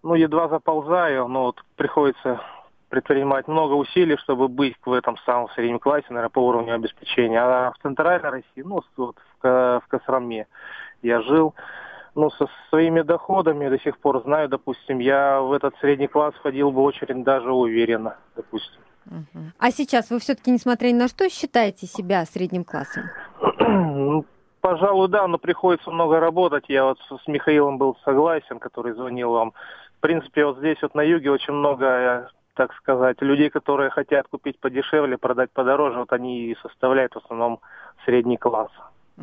ну, 0.01 0.15
едва 0.15 0.47
заползаю, 0.47 1.27
но 1.27 1.43
вот 1.43 1.63
приходится 1.75 2.41
предпринимать 2.89 3.47
много 3.47 3.73
усилий, 3.73 4.17
чтобы 4.17 4.47
быть 4.47 4.75
в 4.83 4.91
этом 4.91 5.17
самом 5.25 5.47
среднем 5.49 5.79
классе, 5.79 6.07
наверное, 6.09 6.29
по 6.29 6.39
уровню 6.39 6.73
обеспечения. 6.73 7.39
А 7.39 7.71
в 7.71 7.81
центральной 7.83 8.29
России, 8.29 8.63
ну, 8.63 8.81
вот 8.97 9.15
в, 9.41 9.81
в 9.89 10.45
я 11.03 11.21
жил, 11.21 11.53
ну, 12.15 12.31
со 12.31 12.47
своими 12.69 13.01
доходами 13.01 13.69
до 13.69 13.79
сих 13.79 13.99
пор 13.99 14.23
знаю, 14.23 14.49
допустим, 14.49 14.97
я 14.97 15.39
в 15.39 15.53
этот 15.53 15.75
средний 15.77 16.07
класс 16.07 16.33
входил 16.33 16.71
бы 16.71 16.81
очень 16.81 17.23
даже 17.23 17.51
уверенно, 17.51 18.17
допустим. 18.35 18.81
А 19.59 19.71
сейчас 19.71 20.09
вы 20.09 20.19
все-таки, 20.19 20.51
несмотря 20.51 20.89
ни 20.89 20.93
на 20.93 21.07
что, 21.07 21.29
считаете 21.29 21.87
себя 21.87 22.25
средним 22.25 22.63
классом? 22.63 23.03
Ну, 23.59 24.25
пожалуй, 24.61 25.07
да, 25.09 25.27
но 25.27 25.37
приходится 25.37 25.91
много 25.91 26.19
работать. 26.19 26.65
Я 26.67 26.85
вот 26.85 26.99
с 26.99 27.27
Михаилом 27.27 27.77
был 27.77 27.97
согласен, 28.03 28.59
который 28.59 28.93
звонил 28.93 29.31
вам. 29.31 29.53
В 29.97 30.01
принципе, 30.01 30.45
вот 30.45 30.57
здесь 30.57 30.81
вот 30.81 30.95
на 30.95 31.01
юге 31.01 31.31
очень 31.31 31.53
много, 31.53 32.29
так 32.55 32.73
сказать, 32.75 33.21
людей, 33.21 33.49
которые 33.49 33.89
хотят 33.89 34.27
купить 34.27 34.59
подешевле, 34.59 35.17
продать 35.17 35.51
подороже. 35.51 35.99
Вот 35.99 36.11
они 36.13 36.47
и 36.47 36.57
составляют 36.61 37.13
в 37.13 37.17
основном 37.17 37.59
средний 38.05 38.37
класс. 38.37 38.71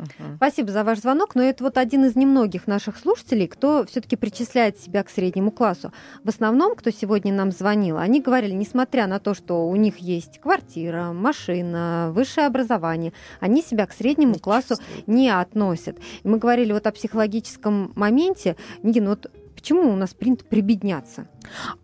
Угу. 0.01 0.35
Спасибо 0.37 0.71
за 0.71 0.83
ваш 0.83 0.99
звонок, 0.99 1.35
но 1.35 1.43
это 1.43 1.63
вот 1.63 1.77
один 1.77 2.05
из 2.05 2.15
немногих 2.15 2.65
наших 2.67 2.97
слушателей, 2.97 3.47
кто 3.47 3.85
все-таки 3.85 4.15
причисляет 4.15 4.79
себя 4.79 5.03
к 5.03 5.09
среднему 5.09 5.51
классу. 5.51 5.93
В 6.23 6.29
основном, 6.29 6.75
кто 6.75 6.89
сегодня 6.89 7.31
нам 7.31 7.51
звонил, 7.51 7.97
они 7.97 8.19
говорили, 8.19 8.53
несмотря 8.53 9.05
на 9.05 9.19
то, 9.19 9.33
что 9.33 9.67
у 9.67 9.75
них 9.75 9.97
есть 9.97 10.39
квартира, 10.39 11.11
машина, 11.13 12.11
высшее 12.13 12.47
образование, 12.47 13.13
они 13.39 13.61
себя 13.61 13.85
к 13.85 13.93
среднему 13.93 14.39
классу 14.39 14.75
не 15.05 15.29
относят. 15.29 15.97
И 16.23 16.27
мы 16.27 16.39
говорили 16.39 16.73
вот 16.73 16.87
о 16.87 16.91
психологическом 16.91 17.91
моменте. 17.95 18.55
Нигин, 18.81 19.07
вот 19.07 19.29
почему 19.55 19.91
у 19.91 19.95
нас 19.95 20.13
принято 20.13 20.45
прибедняться? 20.45 21.27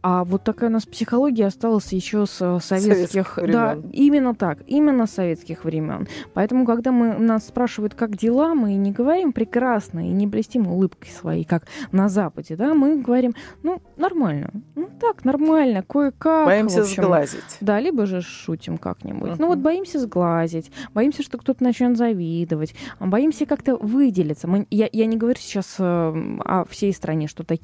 А 0.01 0.23
вот 0.23 0.43
такая 0.43 0.69
у 0.69 0.73
нас 0.73 0.85
психология 0.85 1.47
осталась 1.47 1.91
еще 1.91 2.25
с 2.25 2.41
э, 2.41 2.59
советских, 2.61 3.33
советских 3.33 3.51
да, 3.51 3.77
именно 3.91 4.35
так, 4.35 4.59
именно 4.67 5.07
с 5.07 5.11
советских 5.11 5.63
времен. 5.63 6.07
Поэтому, 6.33 6.65
когда 6.65 6.91
мы 6.91 7.13
нас 7.17 7.47
спрашивают, 7.47 7.95
как 7.95 8.15
дела, 8.15 8.53
мы 8.53 8.75
не 8.75 8.91
говорим 8.91 9.33
прекрасно 9.33 10.07
и 10.07 10.11
не 10.11 10.27
блестим 10.27 10.67
улыбкой 10.67 11.09
своей, 11.09 11.43
как 11.43 11.63
на 11.91 12.07
Западе, 12.07 12.55
да, 12.55 12.73
мы 12.73 13.01
говорим, 13.01 13.33
ну 13.63 13.81
нормально, 13.97 14.51
ну 14.75 14.89
так 14.99 15.25
нормально, 15.25 15.83
кое-как. 15.83 16.45
Боимся 16.45 16.81
общем, 16.81 17.03
сглазить. 17.03 17.57
Да, 17.61 17.79
либо 17.79 18.05
же 18.05 18.21
шутим 18.21 18.77
как-нибудь. 18.77 19.31
Uh-huh. 19.31 19.37
Ну 19.39 19.47
вот 19.47 19.59
боимся 19.59 19.99
сглазить, 19.99 20.71
боимся, 20.93 21.23
что 21.23 21.37
кто-то 21.37 21.63
начнет 21.63 21.97
завидовать, 21.97 22.75
боимся 22.99 23.45
как-то 23.45 23.75
выделиться. 23.75 24.47
Мы, 24.47 24.67
я, 24.69 24.87
я 24.91 25.05
не 25.05 25.17
говорю 25.17 25.39
сейчас 25.39 25.75
э, 25.79 25.83
о 25.83 26.65
всей 26.69 26.93
стране, 26.93 27.27
что 27.27 27.43
какие. 27.43 27.56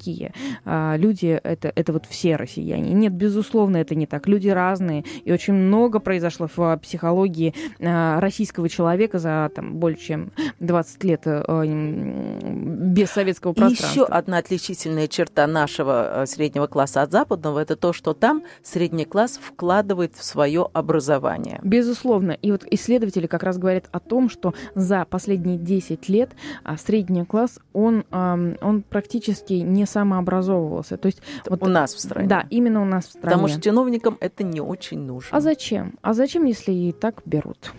А, 0.64 0.96
люди 0.96 1.40
это, 1.42 1.72
это 1.74 1.92
вот 1.92 2.06
все 2.06 2.36
россияне. 2.36 2.92
Нет, 2.92 3.12
безусловно, 3.12 3.78
это 3.78 3.94
не 3.94 4.06
так. 4.06 4.26
Люди 4.26 4.48
разные, 4.48 5.04
и 5.24 5.32
очень 5.32 5.54
много 5.54 6.00
произошло 6.00 6.48
в 6.54 6.76
психологии 6.78 7.54
а, 7.80 8.20
российского 8.20 8.68
человека 8.68 9.18
за 9.18 9.50
там, 9.54 9.74
более 9.74 9.98
чем 9.98 10.32
20 10.60 11.04
лет 11.04 11.22
э, 11.24 11.66
без 11.66 13.10
советского 13.10 13.52
пространства. 13.52 13.86
Еще 13.86 14.04
одна 14.04 14.38
отличительная 14.38 15.08
черта 15.08 15.46
нашего 15.46 16.22
э, 16.22 16.26
среднего 16.26 16.66
класса 16.66 17.02
от 17.02 17.12
западного 17.12 17.60
это 17.60 17.76
то, 17.76 17.92
что 17.92 18.14
там 18.14 18.42
средний 18.62 19.04
класс 19.04 19.38
вкладывает 19.42 20.14
в 20.16 20.24
свое 20.24 20.68
образование. 20.72 21.60
Безусловно. 21.62 22.32
И 22.32 22.50
вот 22.50 22.64
исследователи 22.70 23.26
как 23.26 23.42
раз 23.42 23.58
говорят 23.58 23.86
о 23.92 24.00
том, 24.00 24.28
что 24.28 24.54
за 24.74 25.04
последние 25.04 25.58
10 25.58 26.08
лет 26.08 26.30
а, 26.62 26.76
средний 26.76 27.24
класс, 27.24 27.58
он, 27.72 28.04
он 28.10 28.82
практически 28.88 29.54
не 29.54 29.83
самообразовывался. 29.86 30.96
То 30.96 31.06
есть 31.06 31.20
вот, 31.48 31.62
у 31.62 31.66
нас 31.66 31.94
в 31.94 32.00
стране. 32.00 32.28
Да, 32.28 32.46
именно 32.50 32.82
у 32.82 32.84
нас 32.84 33.06
в 33.06 33.10
стране. 33.10 33.24
Потому 33.24 33.48
что 33.48 33.60
чиновникам 33.60 34.16
это 34.20 34.44
не 34.44 34.60
очень 34.60 35.00
нужно. 35.00 35.36
А 35.36 35.40
зачем? 35.40 35.98
А 36.02 36.14
зачем, 36.14 36.44
если 36.44 36.72
и 36.72 36.92
так 36.92 37.22
берут? 37.24 37.72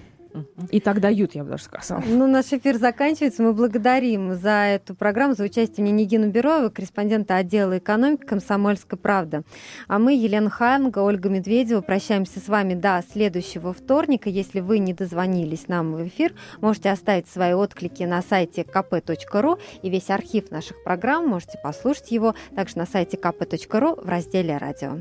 И 0.72 0.80
так 0.80 1.00
дают, 1.00 1.36
я 1.36 1.44
бы 1.44 1.52
даже 1.52 1.64
сказала. 1.64 2.04
Ну, 2.06 2.28
наш 2.28 2.52
эфир 2.52 2.78
заканчивается. 2.78 3.44
Мы 3.44 3.54
благодарим 3.54 4.34
за 4.36 4.50
эту 4.50 4.96
программу, 4.96 5.34
за 5.34 5.44
участие 5.44 5.78
в 5.78 5.80
ней 5.80 5.92
Нигину 5.92 6.30
Бероева, 6.30 6.70
корреспондента 6.70 7.36
отдела 7.36 7.78
экономики 7.78 8.26
«Комсомольская 8.26 8.98
правда». 8.98 9.44
А 9.88 10.00
мы, 10.00 10.14
Елена 10.14 10.50
Ханга, 10.50 11.00
Ольга 11.00 11.30
Медведева, 11.30 11.82
прощаемся 11.82 12.40
с 12.40 12.48
вами 12.48 12.74
до 12.74 13.04
следующего 13.12 13.74
вторника. 13.74 14.30
Если 14.30 14.60
вы 14.60 14.80
не 14.80 14.94
дозвонились 14.94 15.68
нам 15.68 15.94
в 15.94 16.08
эфир, 16.08 16.34
можете 16.62 16.92
оставить 16.92 17.28
свои 17.28 17.54
отклики 17.54 18.04
на 18.04 18.22
сайте 18.22 18.62
kp.ru 18.62 19.60
и 19.82 19.90
весь 19.90 20.10
архив 20.10 20.52
наших 20.52 20.84
программ 20.84 21.28
можете 21.28 21.60
послушать 21.64 22.12
его 22.12 22.36
также 22.56 22.78
на 22.78 22.86
сайте 22.86 23.18
kp.ru 23.18 24.04
в 24.04 24.10
разделе 24.10 24.58
«Радио». 24.58 25.00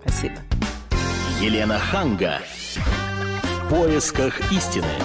Спасибо. 0.00 0.36
Елена 1.40 1.78
Ханга 1.78 2.40
поисках 3.72 4.52
истины. 4.52 5.02